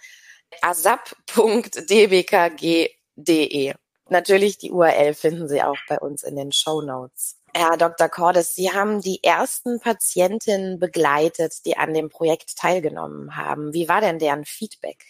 asap.dbkg.de. 0.62 1.38
Natürlich 4.10 4.58
die 4.58 4.72
URL 4.72 5.14
finden 5.14 5.48
Sie 5.48 5.62
auch 5.62 5.78
bei 5.88 6.00
uns 6.00 6.24
in 6.24 6.36
den 6.36 6.52
Show 6.52 6.82
Notes. 6.82 7.38
Herr 7.54 7.78
Dr. 7.78 8.08
Cordes, 8.08 8.54
Sie 8.54 8.72
haben 8.72 9.02
die 9.02 9.24
ersten 9.24 9.80
Patientinnen 9.80 10.80
begleitet, 10.80 11.66
die 11.66 11.76
an 11.76 11.94
dem 11.94 12.10
Projekt 12.10 12.56
teilgenommen 12.56 13.36
haben. 13.36 13.74
Wie 13.74 13.90
war 13.90 14.00
denn 14.00 14.20
deren 14.20 14.46
Feedback? 14.46 15.04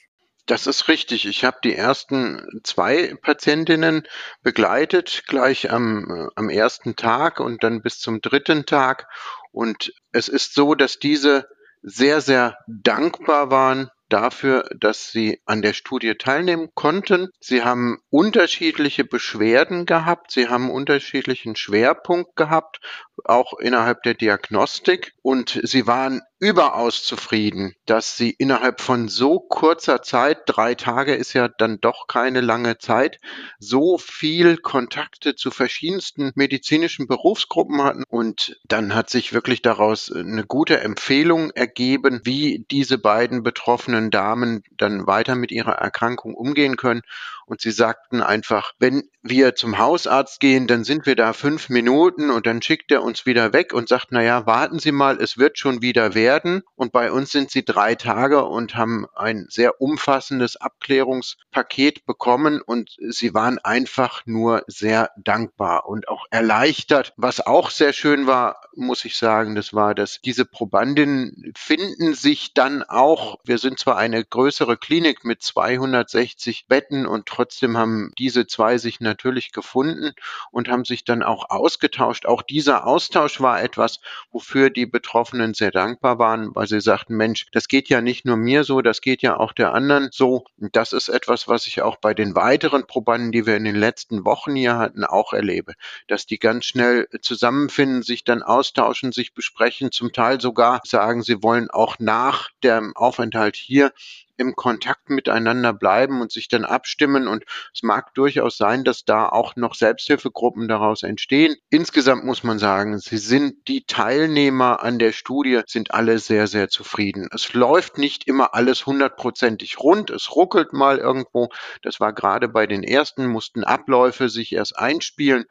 Das 0.45 0.65
ist 0.65 0.87
richtig. 0.87 1.27
Ich 1.27 1.43
habe 1.43 1.57
die 1.61 1.75
ersten 1.75 2.61
zwei 2.63 3.13
Patientinnen 3.21 4.07
begleitet, 4.43 5.23
gleich 5.27 5.69
am, 5.71 6.09
äh, 6.09 6.31
am 6.35 6.49
ersten 6.49 6.95
Tag 6.95 7.41
und 7.41 7.63
dann 7.63 7.81
bis 7.81 7.99
zum 7.99 8.21
dritten 8.21 8.65
Tag. 8.65 9.07
Und 9.51 9.91
es 10.13 10.29
ist 10.29 10.53
so, 10.53 10.73
dass 10.73 10.99
diese 10.99 11.47
sehr, 11.81 12.21
sehr 12.21 12.57
dankbar 12.67 13.51
waren 13.51 13.91
dafür, 14.09 14.69
dass 14.79 15.11
sie 15.11 15.41
an 15.45 15.61
der 15.61 15.73
Studie 15.73 16.15
teilnehmen 16.15 16.69
konnten. 16.73 17.29
Sie 17.39 17.63
haben 17.63 17.99
unterschiedliche 18.09 19.03
Beschwerden 19.03 19.85
gehabt, 19.85 20.31
sie 20.31 20.47
haben 20.47 20.69
unterschiedlichen 20.69 21.55
Schwerpunkt 21.55 22.35
gehabt, 22.35 22.79
auch 23.23 23.53
innerhalb 23.59 24.03
der 24.03 24.13
Diagnostik 24.13 25.13
und 25.21 25.59
sie 25.63 25.87
waren 25.87 26.21
überaus 26.39 27.03
zufrieden, 27.03 27.73
dass 27.85 28.15
sie 28.15 28.29
innerhalb 28.29 28.79
von 28.81 29.07
so 29.07 29.39
kurzer 29.39 30.03
Zeit, 30.03 30.41
drei 30.45 30.75
Tage 30.75 31.15
ist 31.15 31.33
ja 31.33 31.47
dann 31.47 31.79
doch 31.81 32.07
keine 32.07 32.41
lange 32.41 32.77
Zeit, 32.77 33.19
so 33.59 33.97
viel 33.97 34.57
Kontakte 34.57 35.35
zu 35.35 35.49
verschiedensten 35.49 36.31
medizinischen 36.35 37.07
Berufsgruppen 37.07 37.81
hatten. 37.81 38.03
Und 38.09 38.59
dann 38.67 38.93
hat 38.93 39.09
sich 39.09 39.33
wirklich 39.33 39.61
daraus 39.61 40.11
eine 40.11 40.45
gute 40.45 40.79
Empfehlung 40.79 41.51
ergeben, 41.51 42.21
wie 42.23 42.65
diese 42.69 42.99
beiden 42.99 43.41
betroffenen 43.41 44.11
Damen 44.11 44.63
dann 44.77 45.07
weiter 45.07 45.35
mit 45.35 45.51
ihrer 45.51 45.73
Erkrankung 45.73 46.35
umgehen 46.35 46.77
können. 46.77 47.01
Und 47.47 47.61
sie 47.61 47.71
sagten 47.71 48.21
einfach, 48.21 48.73
wenn 48.77 49.09
wir 49.21 49.55
zum 49.55 49.77
Hausarzt 49.77 50.41
gehen, 50.41 50.67
dann 50.67 50.83
sind 50.83 51.05
wir 51.05 51.15
da 51.15 51.31
fünf 51.31 51.69
Minuten 51.69 52.29
und 52.29 52.45
dann 52.45 52.61
schickt 52.61 52.91
er 52.91 53.03
uns 53.03 53.25
wieder 53.25 53.53
weg 53.53 53.73
und 53.73 53.87
sagt, 53.87 54.07
na 54.11 54.21
ja, 54.21 54.45
warten 54.45 54.79
Sie 54.79 54.91
mal, 54.91 55.21
es 55.21 55.37
wird 55.37 55.57
schon 55.57 55.81
wieder 55.81 56.13
werden. 56.13 56.63
Und 56.75 56.91
bei 56.91 57.09
uns 57.09 57.31
sind 57.31 57.49
sie 57.49 57.63
drei 57.63 57.95
Tage 57.95 58.43
und 58.43 58.75
haben 58.75 59.05
ein 59.15 59.45
sehr 59.49 59.79
umfassendes 59.81 60.57
Abklärungspaket 60.57 62.05
bekommen 62.05 62.61
und 62.61 62.97
sie 63.09 63.33
waren 63.33 63.59
einfach 63.59 64.23
nur 64.25 64.63
sehr 64.67 65.11
dankbar 65.17 65.87
und 65.87 66.09
auch 66.09 66.25
erleichtert. 66.29 67.13
Was 67.15 67.39
auch 67.39 67.69
sehr 67.69 67.93
schön 67.93 68.27
war, 68.27 68.61
muss 68.75 69.05
ich 69.05 69.15
sagen, 69.15 69.55
das 69.55 69.73
war, 69.73 69.95
dass 69.95 70.19
diese 70.21 70.45
Probandinnen 70.45 71.53
finden 71.55 72.13
sich 72.13 72.53
dann 72.53 72.83
auch, 72.83 73.39
wir 73.45 73.57
sind 73.57 73.79
zwar 73.79 73.97
eine 73.97 74.23
größere 74.23 74.75
Klinik 74.75 75.23
mit 75.23 75.41
260 75.41 76.67
Betten 76.67 77.05
und 77.05 77.25
trotzdem 77.37 77.77
haben 77.77 78.11
diese 78.17 78.47
zwei 78.47 78.79
sich 78.79 78.99
natürlich 78.99 79.51
gefunden 79.51 80.13
und 80.51 80.69
haben 80.69 80.85
sich 80.85 81.03
dann 81.03 81.21
auch 81.21 81.51
ausgetauscht. 81.51 82.25
Auch 82.25 82.41
dieser 82.41 82.87
Austausch 82.87 83.39
war 83.41 83.61
etwas, 83.61 83.99
wofür 84.31 84.71
die 84.71 84.87
Betroffenen 84.87 85.53
sehr 85.53 85.69
dankbar 85.69 86.17
waren, 86.17 86.55
weil 86.55 86.65
sie 86.65 86.81
sagten, 86.81 87.15
Mensch, 87.15 87.45
das 87.51 87.67
geht 87.67 87.89
ja 87.89 88.01
nicht 88.01 88.25
nur 88.25 88.37
mir 88.37 88.63
so, 88.63 88.81
das 88.81 89.01
geht 89.01 89.21
ja 89.21 89.37
auch 89.37 89.53
der 89.53 89.73
anderen 89.75 90.09
so. 90.11 90.45
Und 90.57 90.75
das 90.75 90.93
ist 90.93 91.09
etwas, 91.09 91.47
was 91.47 91.67
ich 91.67 91.83
auch 91.83 91.97
bei 91.97 92.15
den 92.15 92.33
weiteren 92.33 92.87
Probanden, 92.87 93.31
die 93.31 93.45
wir 93.45 93.55
in 93.55 93.65
den 93.65 93.75
letzten 93.75 94.25
Wochen 94.25 94.55
hier 94.55 94.77
hatten, 94.77 95.03
auch 95.03 95.31
erlebe, 95.31 95.73
dass 96.07 96.25
die 96.25 96.39
ganz 96.39 96.65
schnell 96.65 97.07
zusammenfinden, 97.21 98.01
sich 98.01 98.23
dann 98.23 98.41
austauschen, 98.41 99.11
sich 99.11 99.35
besprechen, 99.35 99.91
zum 99.91 100.11
Teil 100.11 100.41
sogar 100.41 100.81
sagen, 100.85 101.21
sie 101.21 101.43
wollen 101.43 101.69
auch 101.69 101.99
nach 101.99 102.49
dem 102.63 102.95
Aufenthalt 102.95 103.55
hier 103.55 103.91
im 104.37 104.55
Kontakt 104.55 105.09
miteinander 105.09 105.73
bleiben 105.73 106.21
und 106.21 106.31
sich 106.31 106.47
dann 106.47 106.65
abstimmen. 106.65 107.27
Und 107.27 107.43
es 107.73 107.83
mag 107.83 108.13
durchaus 108.13 108.57
sein, 108.57 108.83
dass 108.83 109.05
da 109.05 109.27
auch 109.27 109.55
noch 109.55 109.75
Selbsthilfegruppen 109.75 110.67
daraus 110.67 111.03
entstehen. 111.03 111.55
Insgesamt 111.69 112.25
muss 112.25 112.43
man 112.43 112.59
sagen, 112.59 112.97
sie 112.99 113.17
sind 113.17 113.67
die 113.67 113.85
Teilnehmer 113.85 114.83
an 114.83 114.99
der 114.99 115.11
Studie 115.11 115.61
sind 115.67 115.91
alle 115.93 116.19
sehr, 116.19 116.47
sehr 116.47 116.69
zufrieden. 116.69 117.27
Es 117.31 117.53
läuft 117.53 117.97
nicht 117.97 118.27
immer 118.27 118.53
alles 118.53 118.85
hundertprozentig 118.85 119.79
rund. 119.79 120.09
Es 120.09 120.35
ruckelt 120.35 120.73
mal 120.73 120.97
irgendwo. 120.97 121.49
Das 121.81 121.99
war 121.99 122.13
gerade 122.13 122.47
bei 122.47 122.67
den 122.67 122.83
ersten, 122.83 123.27
mussten 123.27 123.63
Abläufe 123.63 124.29
sich 124.29 124.53
erst 124.53 124.77
einspielen. 124.77 125.45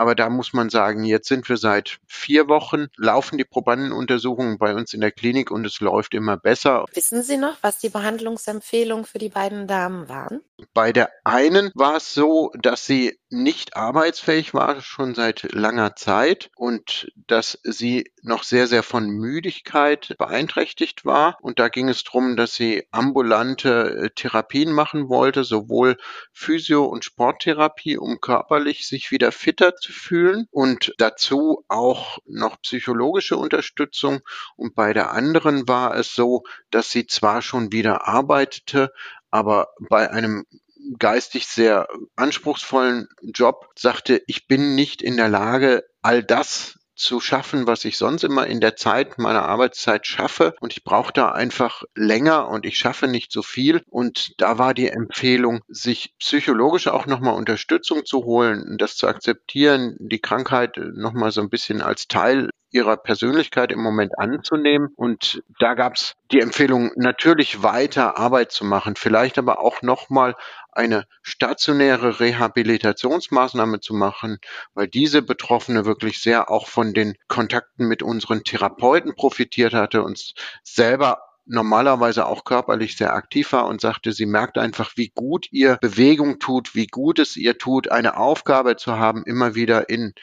Aber 0.00 0.14
da 0.14 0.30
muss 0.30 0.54
man 0.54 0.70
sagen, 0.70 1.04
jetzt 1.04 1.28
sind 1.28 1.46
wir 1.50 1.58
seit 1.58 1.98
vier 2.06 2.48
Wochen, 2.48 2.86
laufen 2.96 3.36
die 3.36 3.44
Probandenuntersuchungen 3.44 4.56
bei 4.56 4.74
uns 4.74 4.94
in 4.94 5.02
der 5.02 5.12
Klinik 5.12 5.50
und 5.50 5.66
es 5.66 5.80
läuft 5.80 6.14
immer 6.14 6.38
besser. 6.38 6.86
Wissen 6.94 7.22
Sie 7.22 7.36
noch, 7.36 7.58
was 7.60 7.80
die 7.80 7.90
Behandlungsempfehlungen 7.90 9.04
für 9.04 9.18
die 9.18 9.28
beiden 9.28 9.66
Damen 9.66 10.08
waren? 10.08 10.40
Bei 10.72 10.92
der 10.92 11.10
einen 11.24 11.70
war 11.74 11.96
es 11.96 12.14
so, 12.14 12.50
dass 12.54 12.86
sie 12.86 13.18
nicht 13.30 13.76
arbeitsfähig 13.76 14.54
war, 14.54 14.80
schon 14.80 15.14
seit 15.14 15.52
langer 15.52 15.94
Zeit 15.96 16.50
und 16.56 17.12
dass 17.14 17.58
sie 17.62 18.10
noch 18.22 18.42
sehr, 18.42 18.66
sehr 18.66 18.82
von 18.82 19.08
Müdigkeit 19.08 20.14
beeinträchtigt 20.18 21.04
war. 21.04 21.38
Und 21.40 21.58
da 21.58 21.68
ging 21.68 21.88
es 21.88 22.02
darum, 22.04 22.36
dass 22.36 22.54
sie 22.54 22.86
ambulante 22.90 24.04
äh, 24.04 24.10
Therapien 24.10 24.72
machen 24.72 25.08
wollte, 25.08 25.44
sowohl 25.44 25.96
Physio- 26.32 26.86
und 26.86 27.04
Sporttherapie, 27.04 27.96
um 27.98 28.20
körperlich 28.20 28.86
sich 28.86 29.10
wieder 29.10 29.30
fitter 29.32 29.76
zu 29.76 29.89
fühlen 29.90 30.46
und 30.50 30.94
dazu 30.98 31.64
auch 31.68 32.18
noch 32.26 32.60
psychologische 32.62 33.36
Unterstützung. 33.36 34.20
Und 34.56 34.74
bei 34.74 34.92
der 34.92 35.12
anderen 35.12 35.68
war 35.68 35.94
es 35.96 36.14
so, 36.14 36.44
dass 36.70 36.90
sie 36.90 37.06
zwar 37.06 37.42
schon 37.42 37.72
wieder 37.72 38.08
arbeitete, 38.08 38.92
aber 39.30 39.68
bei 39.88 40.10
einem 40.10 40.46
geistig 40.98 41.46
sehr 41.46 41.88
anspruchsvollen 42.16 43.08
Job 43.22 43.68
sagte, 43.76 44.22
ich 44.26 44.48
bin 44.48 44.74
nicht 44.74 45.02
in 45.02 45.16
der 45.16 45.28
Lage, 45.28 45.84
all 46.02 46.22
das 46.22 46.79
zu 47.00 47.20
schaffen, 47.20 47.66
was 47.66 47.84
ich 47.84 47.96
sonst 47.96 48.24
immer 48.24 48.46
in 48.46 48.60
der 48.60 48.76
Zeit 48.76 49.18
meiner 49.18 49.48
Arbeitszeit 49.48 50.06
schaffe. 50.06 50.54
Und 50.60 50.72
ich 50.72 50.84
brauche 50.84 51.12
da 51.12 51.32
einfach 51.32 51.82
länger 51.94 52.48
und 52.48 52.66
ich 52.66 52.78
schaffe 52.78 53.08
nicht 53.08 53.32
so 53.32 53.42
viel. 53.42 53.82
Und 53.88 54.40
da 54.40 54.58
war 54.58 54.74
die 54.74 54.88
Empfehlung, 54.88 55.60
sich 55.68 56.14
psychologisch 56.18 56.88
auch 56.88 57.06
nochmal 57.06 57.34
Unterstützung 57.34 58.04
zu 58.04 58.24
holen, 58.24 58.76
das 58.78 58.96
zu 58.96 59.08
akzeptieren, 59.08 59.96
die 59.98 60.20
Krankheit 60.20 60.76
nochmal 60.76 61.32
so 61.32 61.40
ein 61.40 61.50
bisschen 61.50 61.80
als 61.80 62.06
Teil 62.06 62.50
ihrer 62.70 62.96
Persönlichkeit 62.96 63.72
im 63.72 63.82
Moment 63.82 64.18
anzunehmen. 64.18 64.90
Und 64.96 65.42
da 65.58 65.74
gab 65.74 65.94
es 65.94 66.16
die 66.32 66.40
Empfehlung, 66.40 66.90
natürlich 66.96 67.62
weiter 67.62 68.18
Arbeit 68.18 68.52
zu 68.52 68.64
machen, 68.64 68.96
vielleicht 68.96 69.38
aber 69.38 69.60
auch 69.60 69.82
nochmal 69.82 70.36
eine 70.72 71.06
stationäre 71.22 72.20
Rehabilitationsmaßnahme 72.20 73.80
zu 73.80 73.94
machen, 73.94 74.38
weil 74.74 74.86
diese 74.88 75.22
Betroffene 75.22 75.84
wirklich 75.84 76.22
sehr 76.22 76.50
auch 76.50 76.68
von 76.68 76.94
den 76.94 77.14
Kontakten 77.28 77.88
mit 77.88 78.02
unseren 78.02 78.44
Therapeuten 78.44 79.14
profitiert 79.14 79.74
hatte 79.74 80.02
und 80.02 80.34
selber 80.62 81.18
normalerweise 81.46 82.26
auch 82.26 82.44
körperlich 82.44 82.96
sehr 82.96 83.12
aktiv 83.14 83.52
war 83.52 83.66
und 83.66 83.80
sagte, 83.80 84.12
sie 84.12 84.26
merkt 84.26 84.56
einfach, 84.56 84.92
wie 84.96 85.08
gut 85.08 85.48
ihr 85.50 85.78
Bewegung 85.80 86.38
tut, 86.38 86.74
wie 86.74 86.86
gut 86.86 87.18
es 87.18 87.36
ihr 87.36 87.58
tut, 87.58 87.90
eine 87.90 88.16
Aufgabe 88.16 88.76
zu 88.76 88.98
haben, 88.98 89.24
immer 89.24 89.54
wieder 89.54 89.88
in 89.88 90.14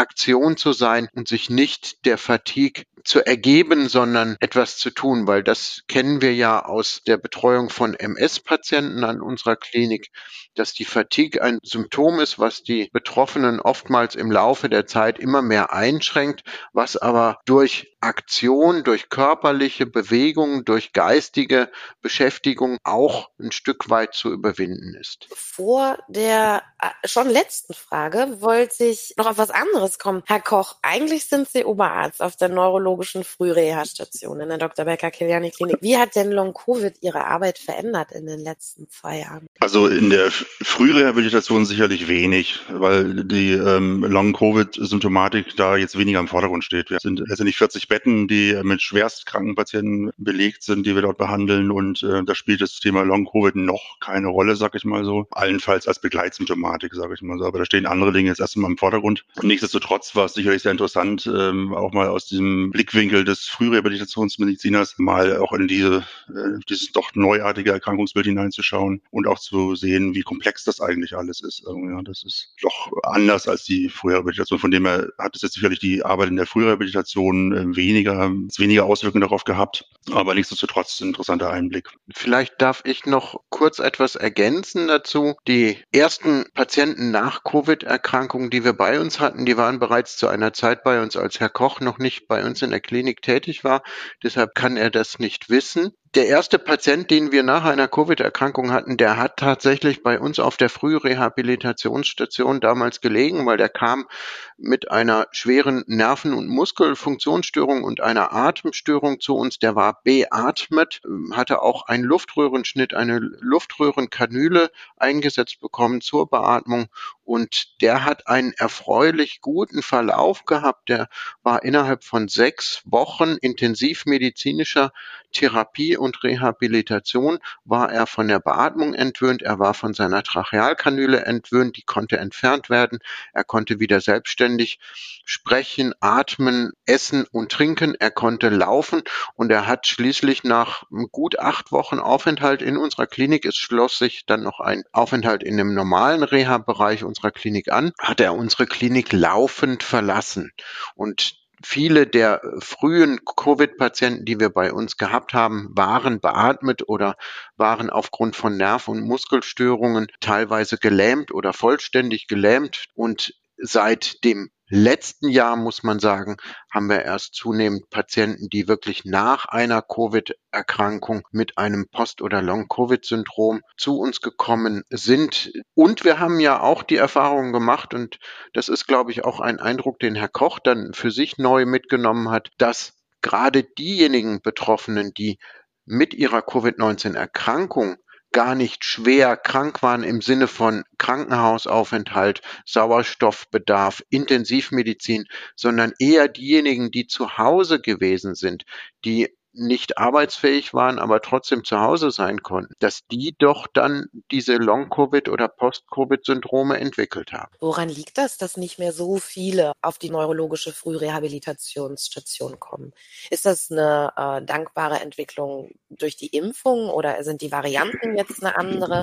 Aktion 0.00 0.56
zu 0.56 0.72
sein 0.72 1.08
und 1.14 1.28
sich 1.28 1.50
nicht 1.50 2.04
der 2.06 2.18
Fatigue 2.18 2.84
zu 3.04 3.24
ergeben, 3.24 3.88
sondern 3.88 4.36
etwas 4.40 4.78
zu 4.78 4.90
tun, 4.90 5.26
weil 5.26 5.42
das 5.42 5.82
kennen 5.88 6.22
wir 6.22 6.34
ja 6.34 6.64
aus 6.64 7.02
der 7.06 7.16
Betreuung 7.16 7.70
von 7.70 7.94
MS-Patienten 7.94 9.04
an 9.04 9.20
unserer 9.20 9.56
Klinik, 9.56 10.10
dass 10.54 10.72
die 10.72 10.84
Fatigue 10.84 11.42
ein 11.42 11.58
Symptom 11.62 12.20
ist, 12.20 12.38
was 12.38 12.62
die 12.62 12.88
Betroffenen 12.92 13.60
oftmals 13.60 14.14
im 14.14 14.30
Laufe 14.30 14.68
der 14.68 14.86
Zeit 14.86 15.18
immer 15.18 15.42
mehr 15.42 15.72
einschränkt, 15.72 16.42
was 16.72 16.96
aber 16.96 17.38
durch 17.44 17.90
Aktion, 18.00 18.82
durch 18.82 19.10
körperliche 19.10 19.86
Bewegung, 19.86 20.64
durch 20.64 20.92
geistige 20.92 21.70
Beschäftigung 22.00 22.78
auch 22.82 23.28
ein 23.38 23.52
Stück 23.52 23.90
weit 23.90 24.14
zu 24.14 24.32
überwinden 24.32 24.94
ist. 24.94 25.28
Vor 25.34 25.98
der 26.08 26.62
äh, 26.80 26.88
schon 27.06 27.28
letzten 27.28 27.74
Frage 27.74 28.40
wollte 28.40 28.84
ich 28.84 29.14
noch 29.16 29.26
auf 29.26 29.38
was 29.38 29.50
anderes 29.50 29.98
kommen. 29.98 30.22
Herr 30.26 30.40
Koch, 30.40 30.76
eigentlich 30.82 31.26
sind 31.26 31.48
Sie 31.48 31.64
Oberarzt 31.64 32.22
auf 32.22 32.36
der 32.36 32.48
neurologischen 32.90 33.24
Frühreha-Station 33.24 34.40
in 34.40 34.48
der 34.48 34.58
Dr. 34.58 34.84
Becker 34.84 35.10
Kiliani 35.10 35.50
Klinik. 35.50 35.76
Wie 35.80 35.96
hat 35.96 36.16
denn 36.16 36.30
Long 36.30 36.54
Covid 36.54 36.94
Ihre 37.00 37.24
Arbeit 37.24 37.58
verändert 37.58 38.12
in 38.12 38.26
den 38.26 38.40
letzten 38.40 38.88
zwei 38.88 39.20
Jahren? 39.20 39.46
Also 39.60 39.86
in 39.86 40.10
der 40.10 40.30
Frührehabilitation 40.30 41.64
sicherlich 41.64 42.08
wenig, 42.08 42.60
weil 42.68 43.24
die 43.24 43.52
ähm, 43.52 44.04
Long 44.04 44.32
Covid 44.32 44.74
Symptomatik 44.74 45.56
da 45.56 45.76
jetzt 45.76 45.98
weniger 45.98 46.20
im 46.20 46.28
Vordergrund 46.28 46.64
steht. 46.64 46.90
Wir 46.90 46.98
sind 47.00 47.20
letztendlich 47.20 47.56
40 47.56 47.88
Betten, 47.88 48.28
die 48.28 48.58
mit 48.62 48.82
schwerstkranken 48.82 49.54
Patienten 49.54 50.10
belegt 50.16 50.62
sind, 50.62 50.86
die 50.86 50.94
wir 50.94 51.02
dort 51.02 51.18
behandeln. 51.18 51.70
Und 51.70 52.02
äh, 52.02 52.24
da 52.24 52.34
spielt 52.34 52.60
das 52.60 52.80
Thema 52.80 53.02
Long-Covid 53.02 53.56
noch 53.56 54.00
keine 54.00 54.28
Rolle, 54.28 54.56
sag 54.56 54.74
ich 54.74 54.84
mal 54.84 55.04
so. 55.04 55.26
Allenfalls 55.30 55.86
als 55.86 56.00
Begleitsymptomatik, 56.00 56.94
sage 56.94 57.14
ich 57.14 57.22
mal 57.22 57.38
so. 57.38 57.44
Aber 57.44 57.58
da 57.58 57.64
stehen 57.64 57.86
andere 57.86 58.12
Dinge 58.12 58.28
jetzt 58.28 58.40
erstmal 58.40 58.70
im 58.70 58.78
Vordergrund. 58.78 59.24
Nichtsdestotrotz 59.42 60.14
war 60.16 60.26
es 60.26 60.34
sicherlich 60.34 60.62
sehr 60.62 60.72
interessant, 60.72 61.30
ähm, 61.32 61.72
auch 61.74 61.92
mal 61.92 62.08
aus 62.08 62.26
diesem 62.26 62.72
Blickwinkel 62.80 63.24
des 63.24 63.40
Frührehabilitationsmediziners 63.40 64.98
mal 64.98 65.36
auch 65.36 65.52
in 65.52 65.68
diese, 65.68 65.98
äh, 66.28 66.58
dieses 66.66 66.92
doch 66.92 67.10
neuartige 67.14 67.72
Erkrankungsbild 67.72 68.24
hineinzuschauen 68.24 69.02
und 69.10 69.26
auch 69.26 69.38
zu 69.38 69.74
sehen, 69.74 70.14
wie 70.14 70.22
komplex 70.22 70.64
das 70.64 70.80
eigentlich 70.80 71.14
alles 71.14 71.42
ist. 71.42 71.62
Also, 71.66 71.78
ja, 71.78 72.00
das 72.00 72.22
ist 72.24 72.54
doch 72.62 72.90
anders 73.02 73.48
als 73.48 73.64
die 73.64 73.90
Frührehabilitation. 73.90 74.58
Von 74.58 74.70
dem 74.70 74.86
her 74.86 75.08
hat 75.18 75.36
es 75.36 75.42
jetzt 75.42 75.54
sicherlich 75.54 75.78
die 75.78 76.02
Arbeit 76.02 76.30
in 76.30 76.36
der 76.36 76.46
Frührehabilitation 76.46 77.52
äh, 77.52 77.76
weniger, 77.76 78.30
weniger 78.56 78.86
Auswirkungen 78.86 79.20
darauf 79.20 79.44
gehabt. 79.44 79.84
Aber 80.10 80.34
nichtsdestotrotz 80.34 81.00
ein 81.00 81.08
interessanter 81.08 81.50
Einblick. 81.50 81.90
Vielleicht 82.14 82.62
darf 82.62 82.80
ich 82.84 83.04
noch 83.04 83.42
kurz 83.50 83.78
etwas 83.78 84.16
ergänzen 84.16 84.88
dazu. 84.88 85.34
Die 85.46 85.76
ersten 85.92 86.46
Patienten 86.54 87.10
nach 87.10 87.44
Covid-Erkrankungen, 87.44 88.48
die 88.48 88.64
wir 88.64 88.72
bei 88.72 88.98
uns 88.98 89.20
hatten, 89.20 89.44
die 89.44 89.58
waren 89.58 89.78
bereits 89.78 90.16
zu 90.16 90.28
einer 90.28 90.54
Zeit 90.54 90.82
bei 90.82 91.02
uns, 91.02 91.16
als 91.16 91.40
Herr 91.40 91.50
Koch 91.50 91.80
noch 91.80 91.98
nicht 91.98 92.26
bei 92.26 92.42
uns 92.42 92.62
in 92.62 92.69
der 92.70 92.80
Klinik 92.80 93.22
tätig 93.22 93.64
war. 93.64 93.82
Deshalb 94.22 94.54
kann 94.54 94.76
er 94.76 94.90
das 94.90 95.18
nicht 95.18 95.50
wissen 95.50 95.92
der 96.14 96.26
erste 96.26 96.58
Patient, 96.58 97.08
den 97.08 97.30
wir 97.30 97.44
nach 97.44 97.64
einer 97.64 97.86
Covid-Erkrankung 97.86 98.72
hatten, 98.72 98.96
der 98.96 99.16
hat 99.16 99.36
tatsächlich 99.36 100.02
bei 100.02 100.18
uns 100.18 100.40
auf 100.40 100.56
der 100.56 100.68
Frührehabilitationsstation 100.68 102.60
damals 102.60 103.00
gelegen, 103.00 103.46
weil 103.46 103.56
der 103.56 103.68
kam 103.68 104.08
mit 104.56 104.90
einer 104.90 105.28
schweren 105.30 105.84
Nerven- 105.86 106.34
und 106.34 106.48
Muskelfunktionsstörung 106.48 107.84
und 107.84 108.00
einer 108.00 108.32
Atemstörung 108.32 109.20
zu 109.20 109.36
uns. 109.36 109.60
Der 109.60 109.76
war 109.76 110.00
beatmet, 110.02 111.00
hatte 111.32 111.62
auch 111.62 111.86
einen 111.86 112.02
Luftröhrenschnitt, 112.02 112.92
eine 112.92 113.18
Luftröhrenkanüle 113.18 114.72
eingesetzt 114.96 115.60
bekommen 115.60 116.00
zur 116.00 116.28
Beatmung 116.28 116.88
und 117.22 117.80
der 117.80 118.04
hat 118.04 118.26
einen 118.26 118.52
erfreulich 118.54 119.40
guten 119.40 119.82
Verlauf 119.82 120.44
gehabt. 120.44 120.88
Der 120.88 121.08
war 121.44 121.62
innerhalb 121.62 122.02
von 122.02 122.26
sechs 122.26 122.82
Wochen 122.84 123.36
intensivmedizinischer 123.40 124.90
Therapie 125.32 125.96
und 125.96 126.22
Rehabilitation 126.22 127.38
war 127.64 127.90
er 127.90 128.06
von 128.06 128.28
der 128.28 128.40
Beatmung 128.40 128.94
entwöhnt, 128.94 129.42
er 129.42 129.58
war 129.58 129.74
von 129.74 129.94
seiner 129.94 130.22
Trachealkanüle 130.22 131.24
entwöhnt, 131.24 131.76
die 131.76 131.82
konnte 131.82 132.18
entfernt 132.18 132.70
werden, 132.70 132.98
er 133.32 133.44
konnte 133.44 133.80
wieder 133.80 134.00
selbstständig 134.00 134.78
sprechen, 135.24 135.92
atmen, 136.00 136.72
essen 136.86 137.26
und 137.30 137.52
trinken, 137.52 137.94
er 137.98 138.10
konnte 138.10 138.48
laufen 138.48 139.02
und 139.34 139.50
er 139.50 139.66
hat 139.66 139.86
schließlich 139.86 140.44
nach 140.44 140.84
gut 141.12 141.38
acht 141.38 141.72
Wochen 141.72 141.98
Aufenthalt 141.98 142.62
in 142.62 142.76
unserer 142.76 143.06
Klinik, 143.06 143.44
es 143.44 143.56
schloss 143.56 143.98
sich 143.98 144.26
dann 144.26 144.42
noch 144.42 144.60
ein 144.60 144.82
Aufenthalt 144.92 145.42
in 145.42 145.56
dem 145.56 145.74
normalen 145.74 146.22
Reha-Bereich 146.22 147.04
unserer 147.04 147.30
Klinik 147.30 147.70
an, 147.72 147.92
hat 147.98 148.20
er 148.20 148.34
unsere 148.34 148.66
Klinik 148.66 149.12
laufend 149.12 149.82
verlassen. 149.82 150.52
Und 150.94 151.39
Viele 151.62 152.06
der 152.06 152.40
frühen 152.60 153.20
Covid-Patienten, 153.24 154.24
die 154.24 154.40
wir 154.40 154.48
bei 154.48 154.72
uns 154.72 154.96
gehabt 154.96 155.34
haben, 155.34 155.68
waren 155.72 156.20
beatmet 156.20 156.88
oder 156.88 157.16
waren 157.56 157.90
aufgrund 157.90 158.34
von 158.34 158.56
Nerv- 158.56 158.88
und 158.88 159.02
Muskelstörungen 159.02 160.06
teilweise 160.20 160.78
gelähmt 160.78 161.32
oder 161.32 161.52
vollständig 161.52 162.28
gelähmt. 162.28 162.86
Und 162.94 163.34
seit 163.58 164.24
dem 164.24 164.50
letzten 164.70 165.28
Jahr, 165.28 165.56
muss 165.56 165.82
man 165.82 165.98
sagen, 165.98 166.36
haben 166.72 166.88
wir 166.88 167.02
erst 167.02 167.34
zunehmend 167.34 167.90
Patienten, 167.90 168.48
die 168.48 168.68
wirklich 168.68 169.04
nach 169.04 169.44
einer 169.46 169.82
Covid-Erkrankung 169.82 171.26
mit 171.32 171.58
einem 171.58 171.88
Post- 171.88 172.22
oder 172.22 172.40
Long-Covid-Syndrom 172.40 173.60
zu 173.76 173.98
uns 173.98 174.20
gekommen 174.20 174.84
sind. 174.88 175.52
Und 175.74 176.04
wir 176.04 176.18
haben 176.20 176.40
ja 176.40 176.60
auch 176.60 176.82
die 176.82 176.96
Erfahrung 176.96 177.52
gemacht, 177.52 177.92
und 177.92 178.18
das 178.54 178.68
ist, 178.68 178.86
glaube 178.86 179.10
ich, 179.10 179.24
auch 179.24 179.40
ein 179.40 179.58
Eindruck, 179.58 179.98
den 179.98 180.14
Herr 180.14 180.28
Koch 180.28 180.60
dann 180.60 180.94
für 180.94 181.10
sich 181.10 181.36
neu 181.36 181.66
mitgenommen 181.66 182.30
hat, 182.30 182.50
dass 182.58 182.94
gerade 183.22 183.64
diejenigen 183.64 184.40
Betroffenen, 184.40 185.12
die 185.12 185.38
mit 185.84 186.14
ihrer 186.14 186.42
Covid-19-Erkrankung 186.42 187.96
gar 188.32 188.54
nicht 188.54 188.84
schwer 188.84 189.36
krank 189.36 189.82
waren 189.82 190.02
im 190.02 190.20
Sinne 190.20 190.46
von 190.46 190.84
Krankenhausaufenthalt, 190.98 192.42
Sauerstoffbedarf, 192.64 194.02
Intensivmedizin, 194.10 195.26
sondern 195.56 195.92
eher 195.98 196.28
diejenigen, 196.28 196.90
die 196.90 197.06
zu 197.06 197.38
Hause 197.38 197.80
gewesen 197.80 198.34
sind, 198.34 198.64
die 199.04 199.28
nicht 199.52 199.98
arbeitsfähig 199.98 200.74
waren, 200.74 200.98
aber 200.98 201.20
trotzdem 201.20 201.64
zu 201.64 201.80
Hause 201.80 202.10
sein 202.10 202.42
konnten, 202.42 202.74
dass 202.78 203.06
die 203.10 203.34
doch 203.38 203.66
dann 203.66 204.06
diese 204.30 204.56
Long-Covid- 204.56 205.28
oder 205.28 205.48
Post-Covid-Syndrome 205.48 206.78
entwickelt 206.78 207.32
haben. 207.32 207.52
Woran 207.60 207.88
liegt 207.88 208.18
das, 208.18 208.38
dass 208.38 208.56
nicht 208.56 208.78
mehr 208.78 208.92
so 208.92 209.18
viele 209.18 209.72
auf 209.82 209.98
die 209.98 210.10
neurologische 210.10 210.72
Frührehabilitationsstation 210.72 212.60
kommen? 212.60 212.92
Ist 213.30 213.46
das 213.46 213.70
eine 213.70 214.12
äh, 214.16 214.44
dankbare 214.44 215.00
Entwicklung 215.00 215.70
durch 215.88 216.16
die 216.16 216.28
Impfung 216.28 216.88
oder 216.88 217.22
sind 217.24 217.40
die 217.40 217.52
Varianten 217.52 218.16
jetzt 218.16 218.42
eine 218.42 218.56
andere? 218.56 219.02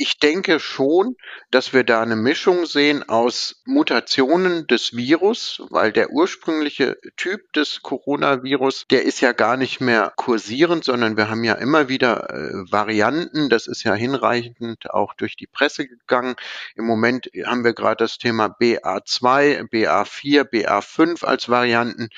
Ich 0.00 0.20
denke 0.20 0.60
schon, 0.60 1.16
dass 1.50 1.72
wir 1.72 1.82
da 1.82 2.00
eine 2.00 2.14
Mischung 2.14 2.66
sehen 2.66 3.08
aus 3.08 3.62
Mutationen 3.64 4.68
des 4.68 4.96
Virus, 4.96 5.60
weil 5.70 5.90
der 5.90 6.10
ursprüngliche 6.10 6.96
Typ 7.16 7.52
des 7.52 7.82
Coronavirus, 7.82 8.86
der 8.92 9.02
ist 9.02 9.20
ja 9.20 9.32
gar 9.32 9.56
nicht 9.56 9.80
mehr 9.80 10.12
kursierend, 10.14 10.84
sondern 10.84 11.16
wir 11.16 11.28
haben 11.28 11.42
ja 11.42 11.54
immer 11.54 11.88
wieder 11.88 12.30
äh, 12.30 12.70
Varianten. 12.70 13.48
Das 13.48 13.66
ist 13.66 13.82
ja 13.82 13.92
hinreichend 13.94 14.88
auch 14.88 15.14
durch 15.14 15.34
die 15.34 15.48
Presse 15.48 15.88
gegangen. 15.88 16.36
Im 16.76 16.84
Moment 16.84 17.28
haben 17.44 17.64
wir 17.64 17.72
gerade 17.72 18.04
das 18.04 18.18
Thema 18.18 18.46
BA2, 18.46 19.68
BA4, 19.68 20.44
BA5 20.44 21.24
als 21.24 21.48
Varianten. 21.48 22.08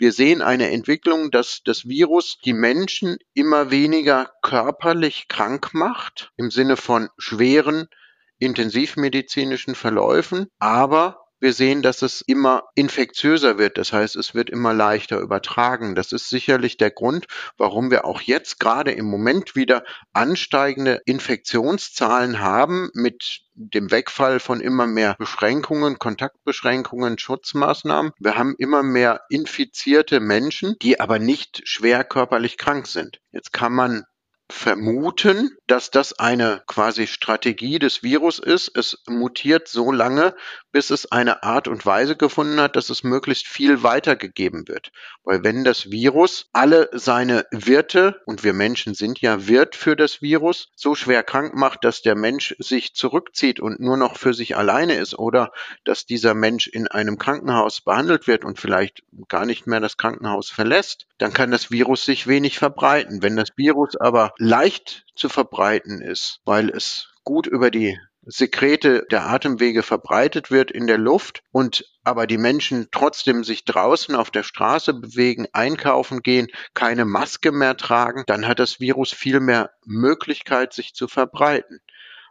Wir 0.00 0.12
sehen 0.12 0.40
eine 0.40 0.70
Entwicklung, 0.70 1.30
dass 1.30 1.60
das 1.62 1.86
Virus 1.86 2.38
die 2.42 2.54
Menschen 2.54 3.18
immer 3.34 3.70
weniger 3.70 4.32
körperlich 4.40 5.28
krank 5.28 5.74
macht, 5.74 6.32
im 6.38 6.50
Sinne 6.50 6.78
von 6.78 7.10
schweren 7.18 7.86
intensivmedizinischen 8.38 9.74
Verläufen, 9.74 10.46
aber 10.58 11.19
wir 11.40 11.52
sehen, 11.52 11.82
dass 11.82 12.02
es 12.02 12.20
immer 12.20 12.64
infektiöser 12.74 13.58
wird. 13.58 13.78
Das 13.78 13.92
heißt, 13.92 14.16
es 14.16 14.34
wird 14.34 14.50
immer 14.50 14.72
leichter 14.72 15.18
übertragen. 15.18 15.94
Das 15.94 16.12
ist 16.12 16.28
sicherlich 16.28 16.76
der 16.76 16.90
Grund, 16.90 17.26
warum 17.56 17.90
wir 17.90 18.04
auch 18.04 18.20
jetzt 18.20 18.60
gerade 18.60 18.92
im 18.92 19.06
Moment 19.06 19.56
wieder 19.56 19.82
ansteigende 20.12 21.00
Infektionszahlen 21.06 22.40
haben 22.40 22.90
mit 22.94 23.40
dem 23.54 23.90
Wegfall 23.90 24.40
von 24.40 24.60
immer 24.60 24.86
mehr 24.86 25.16
Beschränkungen, 25.18 25.98
Kontaktbeschränkungen, 25.98 27.18
Schutzmaßnahmen. 27.18 28.12
Wir 28.18 28.36
haben 28.36 28.54
immer 28.58 28.82
mehr 28.82 29.22
infizierte 29.28 30.20
Menschen, 30.20 30.76
die 30.80 31.00
aber 31.00 31.18
nicht 31.18 31.62
schwer 31.64 32.04
körperlich 32.04 32.56
krank 32.56 32.86
sind. 32.86 33.20
Jetzt 33.32 33.52
kann 33.52 33.72
man 33.72 34.04
vermuten, 34.50 35.56
dass 35.66 35.90
das 35.90 36.18
eine 36.18 36.62
quasi 36.66 37.06
Strategie 37.06 37.78
des 37.78 38.02
Virus 38.02 38.38
ist. 38.38 38.76
Es 38.76 38.98
mutiert 39.06 39.68
so 39.68 39.92
lange, 39.92 40.34
bis 40.72 40.90
es 40.90 41.10
eine 41.10 41.42
Art 41.42 41.68
und 41.68 41.84
Weise 41.84 42.16
gefunden 42.16 42.60
hat, 42.60 42.76
dass 42.76 42.90
es 42.90 43.02
möglichst 43.02 43.46
viel 43.46 43.82
weitergegeben 43.82 44.68
wird. 44.68 44.92
Weil 45.24 45.42
wenn 45.44 45.64
das 45.64 45.90
Virus 45.90 46.48
alle 46.52 46.88
seine 46.92 47.46
Wirte, 47.50 48.20
und 48.26 48.44
wir 48.44 48.52
Menschen 48.52 48.94
sind 48.94 49.20
ja 49.20 49.46
Wirt 49.48 49.76
für 49.76 49.96
das 49.96 50.22
Virus, 50.22 50.68
so 50.76 50.94
schwer 50.94 51.22
krank 51.22 51.54
macht, 51.54 51.84
dass 51.84 52.02
der 52.02 52.14
Mensch 52.14 52.54
sich 52.58 52.94
zurückzieht 52.94 53.60
und 53.60 53.80
nur 53.80 53.96
noch 53.96 54.16
für 54.16 54.34
sich 54.34 54.56
alleine 54.56 54.94
ist 54.94 55.18
oder 55.18 55.52
dass 55.84 56.06
dieser 56.06 56.34
Mensch 56.34 56.68
in 56.68 56.88
einem 56.88 57.18
Krankenhaus 57.18 57.80
behandelt 57.80 58.26
wird 58.26 58.44
und 58.44 58.60
vielleicht 58.60 59.02
gar 59.28 59.46
nicht 59.46 59.66
mehr 59.66 59.80
das 59.80 59.96
Krankenhaus 59.96 60.50
verlässt, 60.50 61.06
dann 61.18 61.32
kann 61.32 61.50
das 61.50 61.70
Virus 61.70 62.04
sich 62.04 62.26
wenig 62.26 62.58
verbreiten. 62.58 63.22
Wenn 63.22 63.36
das 63.36 63.50
Virus 63.56 63.96
aber 63.96 64.32
leicht 64.38 65.04
zu 65.14 65.28
verbreiten 65.28 66.00
ist, 66.00 66.40
weil 66.44 66.70
es 66.70 67.08
gut 67.24 67.46
über 67.46 67.70
die 67.70 67.98
Sekrete 68.26 69.06
der 69.10 69.26
Atemwege 69.26 69.82
verbreitet 69.82 70.50
wird 70.50 70.70
in 70.70 70.86
der 70.86 70.98
Luft 70.98 71.42
und 71.52 71.84
aber 72.04 72.26
die 72.26 72.38
Menschen 72.38 72.88
trotzdem 72.92 73.44
sich 73.44 73.64
draußen 73.64 74.14
auf 74.14 74.30
der 74.30 74.42
Straße 74.42 74.92
bewegen, 74.94 75.46
einkaufen 75.52 76.20
gehen, 76.20 76.48
keine 76.74 77.04
Maske 77.04 77.50
mehr 77.50 77.76
tragen, 77.76 78.24
dann 78.26 78.46
hat 78.46 78.58
das 78.58 78.78
Virus 78.78 79.12
viel 79.12 79.40
mehr 79.40 79.70
Möglichkeit, 79.84 80.72
sich 80.74 80.92
zu 80.94 81.08
verbreiten. 81.08 81.80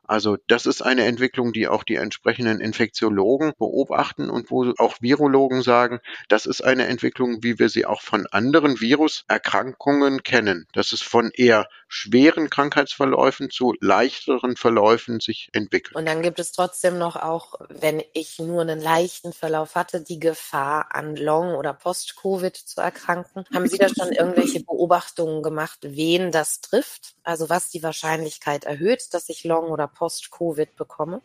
Also 0.10 0.38
das 0.48 0.66
ist 0.66 0.82
eine 0.82 1.06
Entwicklung, 1.06 1.54
die 1.54 1.68
auch 1.68 1.84
die 1.84 1.96
entsprechenden 1.96 2.60
Infektiologen 2.60 3.54
beobachten 3.60 4.32
und 4.32 4.50
wo 4.50 4.74
auch 4.80 4.96
Virologen 5.02 5.62
sagen, 5.62 6.00
das 6.30 6.48
ist 6.48 6.62
eine 6.62 6.88
Entwicklung, 6.88 7.44
wie 7.44 7.60
wir 7.60 7.70
sie 7.70 7.86
auch 7.86 8.02
von 8.02 8.26
anderen 8.32 8.82
Viruserkrankungen 8.82 10.24
kennen, 10.24 10.68
dass 10.74 10.94
es 10.94 11.02
von 11.04 11.30
eher 11.32 11.68
schweren 11.88 12.50
Krankheitsverläufen 12.50 13.50
zu 13.50 13.76
leichteren 13.82 14.56
Verläufen 14.56 15.20
sich 15.20 15.50
entwickelt. 15.54 15.96
Und 15.96 16.08
dann 16.08 16.22
gibt 16.22 16.40
es 16.40 16.54
trotzdem 16.54 16.98
noch 16.98 17.16
auch, 17.16 17.56
wenn 17.70 18.04
ich 18.14 18.40
nur 18.40 18.62
einen 18.62 18.82
leichten 18.82 19.34
Verlauf 19.34 19.76
hatte, 19.76 20.02
die 20.02 20.20
Gefahr 20.20 20.96
an 20.96 21.16
Long- 21.16 21.56
oder 21.56 21.74
Post-Covid 21.74 22.56
zu 22.56 22.82
erkranken. 22.82 23.44
Haben 23.54 23.68
Sie 23.68 23.78
da 23.78 23.90
schon 23.90 24.12
irgendwelche 24.12 24.62
Beobachtungen 24.62 25.44
gemacht, 25.44 25.80
wen 25.82 26.32
das 26.32 26.62
trifft? 26.62 27.16
Also 27.24 27.50
was 27.50 27.70
die 27.70 27.84
Wahrscheinlichkeit 27.84 28.66
erhöht, 28.66 29.14
dass 29.14 29.30
ich 29.30 29.44
Long- 29.44 29.70
oder 29.70 29.88
Post-Covid 30.00 30.78
bekomme? 30.78 31.22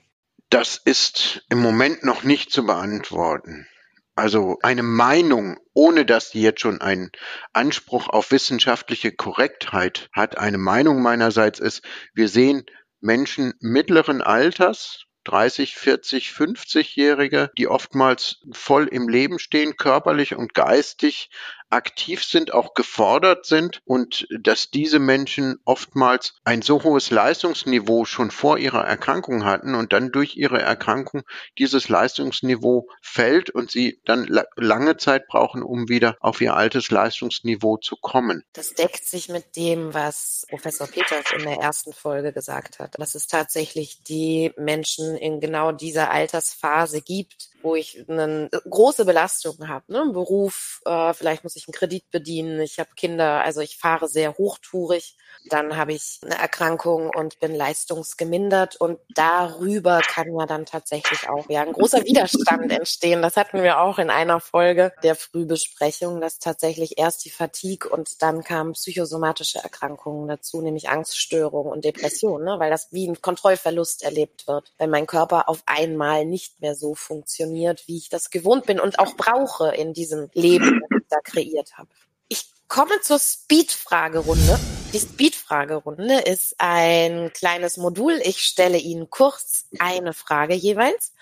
Das 0.51 0.77
ist 0.77 1.45
im 1.49 1.61
Moment 1.61 2.03
noch 2.03 2.25
nicht 2.25 2.51
zu 2.51 2.67
beantworten. 2.67 3.69
Also 4.17 4.59
eine 4.63 4.83
Meinung, 4.83 5.59
ohne 5.75 6.05
dass 6.05 6.31
die 6.31 6.43
jetzt 6.43 6.61
schon 6.61 6.81
einen 6.81 7.13
Anspruch 7.53 8.09
auf 8.09 8.33
wissenschaftliche 8.33 9.13
Korrektheit 9.13 10.09
hat, 10.13 10.39
eine 10.39 10.59
Meinung 10.59 11.03
meinerseits 11.03 11.61
ist, 11.61 11.83
wir 12.15 12.29
sehen 12.29 12.67
Menschen 13.01 13.55
mittleren 13.61 14.23
Alters, 14.23 15.05
30, 15.25 15.77
40, 15.77 16.29
50-Jährige, 16.31 17.51
die 17.57 17.69
oftmals 17.69 18.41
voll 18.53 18.89
im 18.89 19.09
Leben 19.09 19.39
stehen, 19.39 19.77
körperlich 19.77 20.35
und 20.35 20.53
geistig, 20.53 21.31
aktiv 21.71 22.23
sind, 22.25 22.53
auch 22.55 22.75
gefordert 22.75 23.47
sind 23.47 23.83
und 23.85 24.27
dass 24.39 24.71
diese 24.71 24.99
Menschen 24.99 25.59
oftmals 25.65 26.35
ein 26.45 26.63
so 26.63 26.83
hohes 26.83 27.11
Leistungsniveau 27.11 28.05
schon 28.05 28.31
vor 28.31 28.59
ihrer 28.59 28.85
Erkrankung 28.85 29.45
hatten 29.45 29.75
und 29.75 29.93
dann 29.93 30.13
durch 30.13 30.37
ihre 30.37 30.61
Erkrankung 30.61 31.23
dieses 31.59 31.89
Leistungsniveau 31.89 32.89
fällt 33.03 33.51
und 33.51 33.71
sie 33.71 34.01
dann 34.05 34.29
lange 34.57 34.97
Zeit 34.97 35.27
brauchen, 35.27 35.63
um 35.63 35.89
wieder 35.89 36.17
auf 36.21 36.41
ihr 36.41 36.55
altes 36.55 36.91
Leistungsniveau 36.91 37.79
zu 37.79 37.97
kommen. 37.97 38.45
Das 38.53 38.75
deckt 38.75 39.05
sich 39.05 39.29
mit 39.29 39.57
dem, 39.57 39.95
was 39.95 40.47
Professor 40.49 40.87
Peters 40.87 41.25
in 41.37 41.45
der 41.45 41.59
ersten 41.59 41.93
Folge 41.93 42.33
gesagt 42.33 42.79
hat, 42.79 42.99
dass 42.99 43.15
es 43.15 43.27
tatsächlich 43.27 44.03
die 44.03 44.53
Menschen 44.57 45.17
in 45.17 45.41
genau 45.41 45.73
dieser 45.73 46.11
Altersphase 46.11 47.01
gibt, 47.01 47.54
wo 47.65 47.75
ich 47.75 48.05
eine 48.09 48.51
große 48.69 49.07
Belastung 49.07 49.69
habe, 49.69 49.91
ne? 49.91 50.05
Beruf, 50.13 50.83
äh, 50.85 51.15
vielleicht 51.15 51.43
muss 51.43 51.57
ich 51.57 51.67
einen 51.67 51.73
Kredit 51.73 52.11
bedienen, 52.11 52.61
ich 52.61 52.79
habe 52.79 52.91
Kinder, 52.95 53.43
also 53.43 53.63
ich 53.63 53.79
fahre 53.79 54.07
sehr 54.07 54.37
hochtourig, 54.37 55.17
dann 55.49 55.77
habe 55.77 55.95
ich 55.95 56.21
eine 56.23 56.39
Erkrankung 56.39 57.11
und 57.11 57.41
bin 57.41 57.55
leistungsgemindert 57.55 58.77
und 58.77 58.99
darüber 59.15 60.01
kann 60.01 60.35
ja 60.39 60.47
dann 60.47 60.67
tatsächlich 60.67 61.29
auch 61.29 61.49
ja 61.49 61.63
ein 61.63 61.73
großer 61.73 61.99
Widerstand 62.05 62.71
entstehen. 62.71 63.23
Das 63.23 63.37
hatten 63.37 63.63
wir 63.63 63.81
auch 63.81 63.99
in 63.99 64.11
einer 64.11 64.41
Folge 64.41 64.93
der 65.03 65.17
Frühbesprechung, 65.17 66.21
dass 66.21 66.39
tatsächlich 66.39 66.99
erst 66.99 67.25
die 67.25 67.31
Fatigue 67.31 67.91
und 67.91 68.23
dann 68.23 68.45
kamen 68.45 68.75
psychosomatische 68.75 69.59
Erkrankungen 69.59 70.29
dazu, 70.29 70.61
nämlich 70.61 70.91
Angststörungen 70.91 71.73
und 71.73 71.85
Depressionen, 71.85 72.45
ne? 72.45 72.59
weil 72.59 72.71
das 72.71 72.89
wie 72.91 73.09
ein 73.09 73.21
Kontrollverlust 73.21 74.03
erlebt 74.03 74.47
wird, 74.47 74.73
wenn 74.77 74.91
mein 74.91 75.07
Körper 75.07 75.49
auf 75.49 75.63
einmal 75.65 76.27
nicht 76.27 76.61
mehr 76.61 76.75
so 76.75 76.95
funktioniert 76.95 77.54
funktioniert, 77.55 77.87
wie 77.87 77.97
ich 77.97 78.09
das 78.09 78.31
gewohnt 78.31 78.67
bin 78.67 78.81
und 78.81 78.99
auch 78.99 79.17
brauche 79.17 79.75
in 79.75 79.93
diesem 79.93 80.29
Leben, 80.35 80.81
das 80.91 81.01
ich 81.01 81.09
da 81.09 81.21
kreiert 81.21 81.79
habe. 81.79 81.89
Ich 82.29 82.47
komme 82.69 83.01
zur 83.01 83.19
Speed-Fragerunde. 83.19 84.59
Die 84.93 84.99
Speed-Fragerunde 84.99 86.21
ist 86.21 86.55
ein 86.59 87.33
kleines 87.33 87.77
Modul. 87.77 88.21
Ich 88.25 88.41
stelle 88.41 88.79
Ihnen 88.79 89.11
kurz 89.11 89.67
eine 89.79 90.13
Frage 90.13 90.55
jeweils 90.55 91.13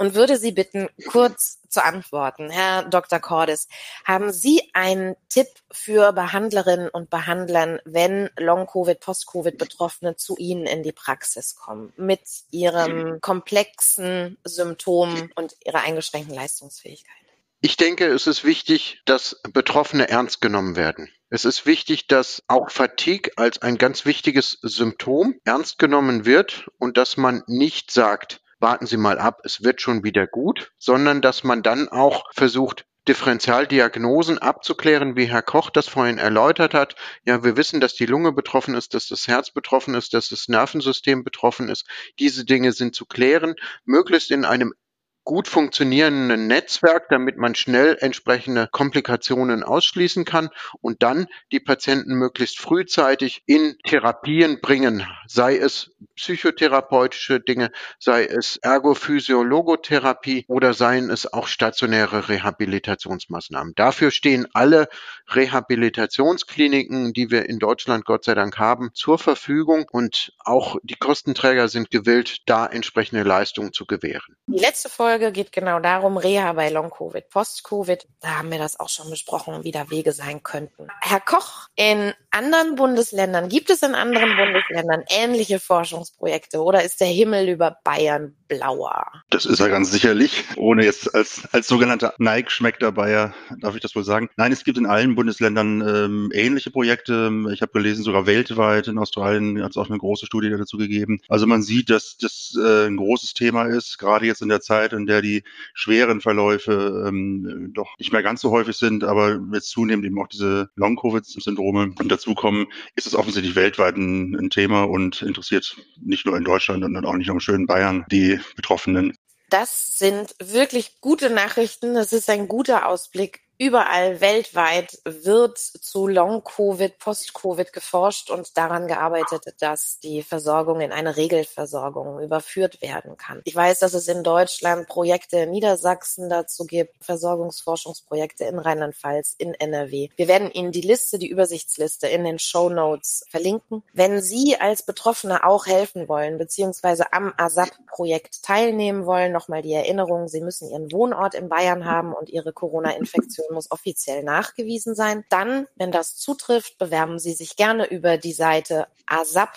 und 0.00 0.14
würde 0.14 0.38
Sie 0.38 0.52
bitten, 0.52 0.88
kurz 1.08 1.58
zu 1.68 1.84
antworten. 1.84 2.48
Herr 2.48 2.84
Dr. 2.84 3.18
Cordes, 3.18 3.68
haben 4.06 4.32
Sie 4.32 4.62
einen 4.72 5.14
Tipp 5.28 5.48
für 5.70 6.14
Behandlerinnen 6.14 6.88
und 6.88 7.10
Behandlern, 7.10 7.80
wenn 7.84 8.30
Long-Covid, 8.38 8.98
Post-Covid-Betroffene 8.98 10.16
zu 10.16 10.38
Ihnen 10.38 10.64
in 10.64 10.82
die 10.82 10.92
Praxis 10.92 11.54
kommen 11.54 11.92
mit 11.98 12.22
ihrem 12.50 13.20
komplexen 13.20 14.38
Symptom 14.42 15.30
und 15.34 15.54
ihrer 15.66 15.82
eingeschränkten 15.82 16.34
Leistungsfähigkeit? 16.34 17.14
Ich 17.60 17.76
denke, 17.76 18.06
es 18.06 18.26
ist 18.26 18.42
wichtig, 18.42 19.02
dass 19.04 19.38
Betroffene 19.52 20.08
ernst 20.08 20.40
genommen 20.40 20.76
werden. 20.76 21.10
Es 21.28 21.44
ist 21.44 21.66
wichtig, 21.66 22.06
dass 22.06 22.42
auch 22.48 22.70
Fatigue 22.70 23.32
als 23.36 23.60
ein 23.60 23.76
ganz 23.76 24.06
wichtiges 24.06 24.58
Symptom 24.62 25.38
ernst 25.44 25.78
genommen 25.78 26.24
wird 26.24 26.70
und 26.78 26.96
dass 26.96 27.18
man 27.18 27.42
nicht 27.46 27.90
sagt, 27.90 28.39
warten 28.60 28.86
Sie 28.86 28.96
mal 28.96 29.18
ab, 29.18 29.40
es 29.44 29.62
wird 29.64 29.80
schon 29.80 30.04
wieder 30.04 30.26
gut, 30.26 30.72
sondern 30.78 31.20
dass 31.22 31.44
man 31.44 31.62
dann 31.62 31.88
auch 31.88 32.24
versucht, 32.32 32.86
Differentialdiagnosen 33.08 34.38
abzuklären, 34.38 35.16
wie 35.16 35.24
Herr 35.24 35.42
Koch 35.42 35.70
das 35.70 35.88
vorhin 35.88 36.18
erläutert 36.18 36.74
hat. 36.74 36.96
Ja, 37.24 37.42
wir 37.42 37.56
wissen, 37.56 37.80
dass 37.80 37.94
die 37.94 38.06
Lunge 38.06 38.32
betroffen 38.32 38.74
ist, 38.74 38.92
dass 38.92 39.08
das 39.08 39.26
Herz 39.26 39.50
betroffen 39.50 39.94
ist, 39.94 40.12
dass 40.12 40.28
das 40.28 40.48
Nervensystem 40.48 41.24
betroffen 41.24 41.70
ist. 41.70 41.86
Diese 42.18 42.44
Dinge 42.44 42.72
sind 42.72 42.94
zu 42.94 43.06
klären, 43.06 43.54
möglichst 43.84 44.30
in 44.30 44.44
einem 44.44 44.74
gut 45.24 45.48
funktionierenden 45.48 46.46
Netzwerk, 46.46 47.08
damit 47.08 47.36
man 47.36 47.54
schnell 47.54 47.96
entsprechende 48.00 48.68
Komplikationen 48.72 49.62
ausschließen 49.62 50.24
kann 50.24 50.48
und 50.80 51.02
dann 51.02 51.26
die 51.52 51.60
Patienten 51.60 52.14
möglichst 52.14 52.58
frühzeitig 52.58 53.42
in 53.46 53.76
Therapien 53.84 54.60
bringen, 54.60 55.06
sei 55.26 55.56
es 55.56 55.90
psychotherapeutische 56.16 57.40
Dinge, 57.40 57.70
sei 57.98 58.24
es 58.24 58.56
Ergophysiologotherapie 58.58 60.44
oder 60.48 60.74
seien 60.74 61.10
es 61.10 61.32
auch 61.32 61.46
stationäre 61.46 62.28
Rehabilitationsmaßnahmen. 62.28 63.74
Dafür 63.76 64.10
stehen 64.10 64.46
alle 64.52 64.88
Rehabilitationskliniken, 65.28 67.12
die 67.12 67.30
wir 67.30 67.48
in 67.48 67.58
Deutschland 67.58 68.04
Gott 68.04 68.24
sei 68.24 68.34
Dank 68.34 68.58
haben, 68.58 68.90
zur 68.94 69.18
Verfügung 69.18 69.86
und 69.90 70.32
auch 70.40 70.76
die 70.82 70.96
Kostenträger 70.96 71.68
sind 71.68 71.90
gewillt, 71.90 72.38
da 72.46 72.66
entsprechende 72.66 73.22
Leistungen 73.22 73.72
zu 73.72 73.86
gewähren. 73.86 74.36
Die 74.46 74.58
letzte 74.58 74.88
Folge 74.88 75.19
Folge 75.20 75.32
geht 75.32 75.52
genau 75.52 75.80
darum, 75.80 76.16
Reha 76.16 76.54
bei 76.54 76.70
Long-Covid, 76.70 77.28
Post-Covid. 77.28 78.06
Da 78.22 78.38
haben 78.38 78.50
wir 78.50 78.58
das 78.58 78.80
auch 78.80 78.88
schon 78.88 79.10
besprochen, 79.10 79.64
wie 79.64 79.70
da 79.70 79.90
Wege 79.90 80.12
sein 80.12 80.42
könnten. 80.42 80.88
Herr 81.02 81.20
Koch, 81.20 81.68
in 81.76 82.14
anderen 82.30 82.74
Bundesländern, 82.74 83.50
gibt 83.50 83.68
es 83.68 83.82
in 83.82 83.94
anderen 83.94 84.34
Bundesländern 84.34 85.02
ähnliche 85.10 85.60
Forschungsprojekte 85.60 86.62
oder 86.62 86.82
ist 86.84 87.02
der 87.02 87.08
Himmel 87.08 87.50
über 87.50 87.76
Bayern 87.84 88.34
blauer? 88.48 89.06
Das 89.30 89.46
ist 89.46 89.60
er 89.60 89.68
ganz 89.68 89.90
sicherlich. 89.90 90.44
Ohne 90.56 90.84
jetzt 90.84 91.14
als, 91.14 91.42
als 91.52 91.68
sogenannter 91.68 92.14
Neigschmeckter 92.18 92.92
Bayer 92.92 93.34
darf 93.60 93.74
ich 93.74 93.80
das 93.80 93.94
wohl 93.96 94.04
sagen. 94.04 94.28
Nein, 94.36 94.52
es 94.52 94.64
gibt 94.64 94.78
in 94.78 94.86
allen 94.86 95.14
Bundesländern 95.14 95.80
ähm, 95.80 96.30
ähnliche 96.34 96.70
Projekte. 96.70 97.30
Ich 97.52 97.62
habe 97.62 97.72
gelesen, 97.72 98.04
sogar 98.04 98.26
weltweit. 98.26 98.88
In 98.88 98.98
Australien 98.98 99.62
hat 99.62 99.70
es 99.70 99.76
auch 99.76 99.88
eine 99.88 99.98
große 99.98 100.26
Studie 100.26 100.50
dazu 100.50 100.78
gegeben. 100.78 101.20
Also 101.28 101.46
man 101.46 101.62
sieht, 101.62 101.90
dass 101.90 102.16
das 102.16 102.56
äh, 102.60 102.86
ein 102.86 102.96
großes 102.96 103.34
Thema 103.34 103.64
ist, 103.64 103.98
gerade 103.98 104.26
jetzt 104.26 104.42
in 104.42 104.48
der 104.48 104.60
Zeit, 104.60 104.92
in 105.00 105.06
der 105.06 105.22
die 105.22 105.42
schweren 105.74 106.20
Verläufe 106.20 107.04
ähm, 107.06 107.70
doch 107.74 107.96
nicht 107.98 108.12
mehr 108.12 108.22
ganz 108.22 108.40
so 108.40 108.50
häufig 108.50 108.76
sind, 108.76 109.04
aber 109.04 109.40
jetzt 109.52 109.70
zunehmend 109.70 110.06
eben 110.06 110.20
auch 110.20 110.28
diese 110.28 110.70
Long-Covid-Syndrome 110.76 111.94
dazukommen, 112.04 112.66
ist 112.96 113.06
es 113.06 113.14
offensichtlich 113.14 113.54
weltweit 113.54 113.96
ein, 113.96 114.34
ein 114.36 114.50
Thema 114.50 114.84
und 114.84 115.22
interessiert 115.22 115.76
nicht 116.02 116.26
nur 116.26 116.36
in 116.36 116.44
Deutschland 116.44 116.84
und 116.84 117.04
auch 117.04 117.14
nicht 117.14 117.26
nur 117.26 117.36
im 117.36 117.40
schönen 117.40 117.66
Bayern 117.66 118.04
die 118.10 118.40
Betroffenen. 118.56 119.14
Das 119.50 119.98
sind 119.98 120.34
wirklich 120.38 121.00
gute 121.00 121.28
Nachrichten. 121.28 121.94
Das 121.94 122.12
ist 122.12 122.30
ein 122.30 122.46
guter 122.46 122.86
Ausblick 122.86 123.40
Überall 123.62 124.22
weltweit 124.22 125.00
wird 125.04 125.58
zu 125.58 126.06
Long-Covid, 126.06 126.98
Post-Covid 126.98 127.74
geforscht 127.74 128.30
und 128.30 128.56
daran 128.56 128.88
gearbeitet, 128.88 129.54
dass 129.60 129.98
die 129.98 130.22
Versorgung 130.22 130.80
in 130.80 130.92
eine 130.92 131.18
Regelversorgung 131.18 132.20
überführt 132.20 132.80
werden 132.80 133.18
kann. 133.18 133.42
Ich 133.44 133.54
weiß, 133.54 133.80
dass 133.80 133.92
es 133.92 134.08
in 134.08 134.22
Deutschland 134.22 134.88
Projekte 134.88 135.40
in 135.40 135.50
Niedersachsen 135.50 136.30
dazu 136.30 136.64
gibt, 136.64 137.04
Versorgungsforschungsprojekte 137.04 138.44
in 138.44 138.58
Rheinland-Pfalz, 138.58 139.34
in 139.36 139.52
NRW. 139.52 140.08
Wir 140.16 140.26
werden 140.26 140.50
Ihnen 140.50 140.72
die 140.72 140.80
Liste, 140.80 141.18
die 141.18 141.28
Übersichtsliste 141.28 142.06
in 142.08 142.24
den 142.24 142.38
Show 142.38 142.70
Notes 142.70 143.26
verlinken. 143.28 143.82
Wenn 143.92 144.22
Sie 144.22 144.56
als 144.58 144.86
Betroffene 144.86 145.44
auch 145.44 145.66
helfen 145.66 146.08
wollen, 146.08 146.38
beziehungsweise 146.38 147.12
am 147.12 147.34
ASAP-Projekt 147.36 148.42
teilnehmen 148.42 149.04
wollen, 149.04 149.32
nochmal 149.32 149.60
die 149.60 149.74
Erinnerung, 149.74 150.28
Sie 150.28 150.40
müssen 150.40 150.70
Ihren 150.70 150.90
Wohnort 150.92 151.34
in 151.34 151.50
Bayern 151.50 151.84
haben 151.84 152.14
und 152.14 152.30
Ihre 152.30 152.54
Corona-Infektion 152.54 153.49
muss 153.50 153.70
offiziell 153.70 154.22
nachgewiesen 154.22 154.94
sein. 154.94 155.24
Dann, 155.28 155.66
wenn 155.76 155.92
das 155.92 156.16
zutrifft, 156.16 156.78
bewerben 156.78 157.18
Sie 157.18 157.32
sich 157.32 157.56
gerne 157.56 157.86
über 157.86 158.16
die 158.16 158.32
Seite 158.32 158.86
asap.dbkg.de. 159.06 159.48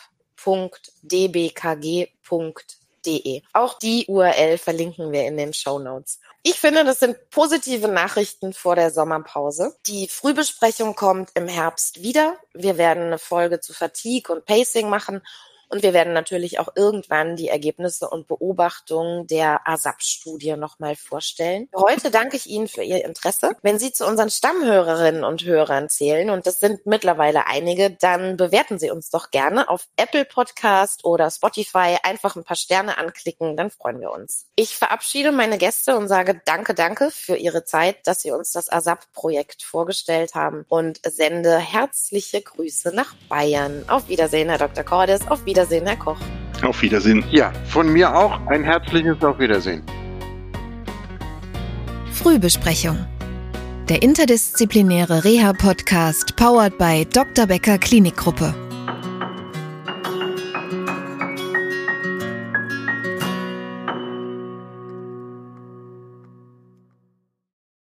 Auch 3.53 3.79
die 3.79 4.05
URL 4.07 4.57
verlinken 4.57 5.11
wir 5.11 5.27
in 5.27 5.37
den 5.37 5.53
Show 5.53 5.79
Notes. 5.79 6.19
Ich 6.41 6.59
finde, 6.59 6.83
das 6.83 6.99
sind 6.99 7.29
positive 7.29 7.87
Nachrichten 7.87 8.53
vor 8.53 8.75
der 8.75 8.91
Sommerpause. 8.91 9.75
Die 9.87 10.07
Frühbesprechung 10.07 10.95
kommt 10.95 11.29
im 11.35 11.47
Herbst 11.47 12.01
wieder. 12.01 12.37
Wir 12.53 12.77
werden 12.77 13.03
eine 13.03 13.19
Folge 13.19 13.59
zu 13.59 13.73
Fatigue 13.73 14.33
und 14.35 14.45
Pacing 14.45 14.89
machen 14.89 15.21
und 15.73 15.81
wir 15.81 15.93
werden 15.93 16.13
natürlich 16.13 16.59
auch 16.59 16.69
irgendwann 16.75 17.35
die 17.35 17.47
Ergebnisse 17.47 18.07
und 18.07 18.27
Beobachtungen 18.27 19.25
der 19.25 19.67
ASAP-Studie 19.67 20.55
nochmal 20.55 20.95
vorstellen. 20.95 21.67
Heute 21.75 22.11
danke 22.11 22.37
ich 22.37 22.45
Ihnen 22.45 22.67
für 22.67 22.83
Ihr 22.83 23.03
Interesse. 23.03 23.55
Wenn 23.63 23.79
Sie 23.79 23.91
zu 23.91 24.05
unseren 24.05 24.29
Stammhörerinnen 24.29 25.23
und 25.23 25.43
Hörern 25.43 25.89
zählen, 25.89 26.29
und 26.29 26.45
das 26.45 26.59
sind 26.59 26.85
mittlerweile 26.85 27.47
einige, 27.47 27.89
dann 27.89 28.37
bewerten 28.37 28.77
Sie 28.77 28.91
uns 28.91 29.09
doch 29.09 29.31
gerne 29.31 29.67
auf 29.67 29.87
Apple 29.97 30.25
Podcast 30.25 31.05
oder 31.05 31.31
Spotify. 31.31 31.97
Einfach 32.03 32.35
ein 32.35 32.43
paar 32.43 32.55
Sterne 32.55 32.99
anklicken, 32.99 33.57
dann 33.57 33.71
freuen 33.71 33.99
wir 33.99 34.11
uns. 34.11 34.45
Ich 34.55 34.77
verabschiede 34.77 35.31
meine 35.31 35.57
Gäste 35.57 35.97
und 35.97 36.07
sage 36.07 36.39
danke, 36.45 36.75
danke 36.75 37.09
für 37.09 37.35
Ihre 37.35 37.63
Zeit, 37.63 38.05
dass 38.05 38.21
Sie 38.21 38.29
uns 38.29 38.51
das 38.51 38.71
ASAP-Projekt 38.71 39.63
vorgestellt 39.63 40.35
haben 40.35 40.65
und 40.69 41.01
sende 41.03 41.57
herzliche 41.57 42.43
Grüße 42.43 42.93
nach 42.93 43.15
Bayern. 43.27 43.85
Auf 43.87 44.07
Wiedersehen, 44.07 44.49
Herr 44.49 44.59
Dr. 44.59 44.83
Cordes. 44.83 45.27
Auf 45.27 45.43
Wiedersehen. 45.45 45.62
Wiedersehen, 45.63 45.85
Herr 45.87 45.95
Koch. 45.95 46.17
Auf 46.61 46.81
Wiedersehen. 46.81 47.23
Ja, 47.31 47.53
von 47.65 47.91
mir 47.91 48.13
auch 48.13 48.37
ein 48.47 48.65
herzliches 48.65 49.21
Auf 49.23 49.39
Wiedersehen. 49.39 49.81
Frühbesprechung. 52.11 52.97
Der 53.87 54.01
interdisziplinäre 54.01 55.23
Reha-Podcast 55.23 56.35
powered 56.35 56.77
by 56.77 57.05
Dr. 57.05 57.47
Becker 57.47 57.77
Klinikgruppe. 57.77 58.53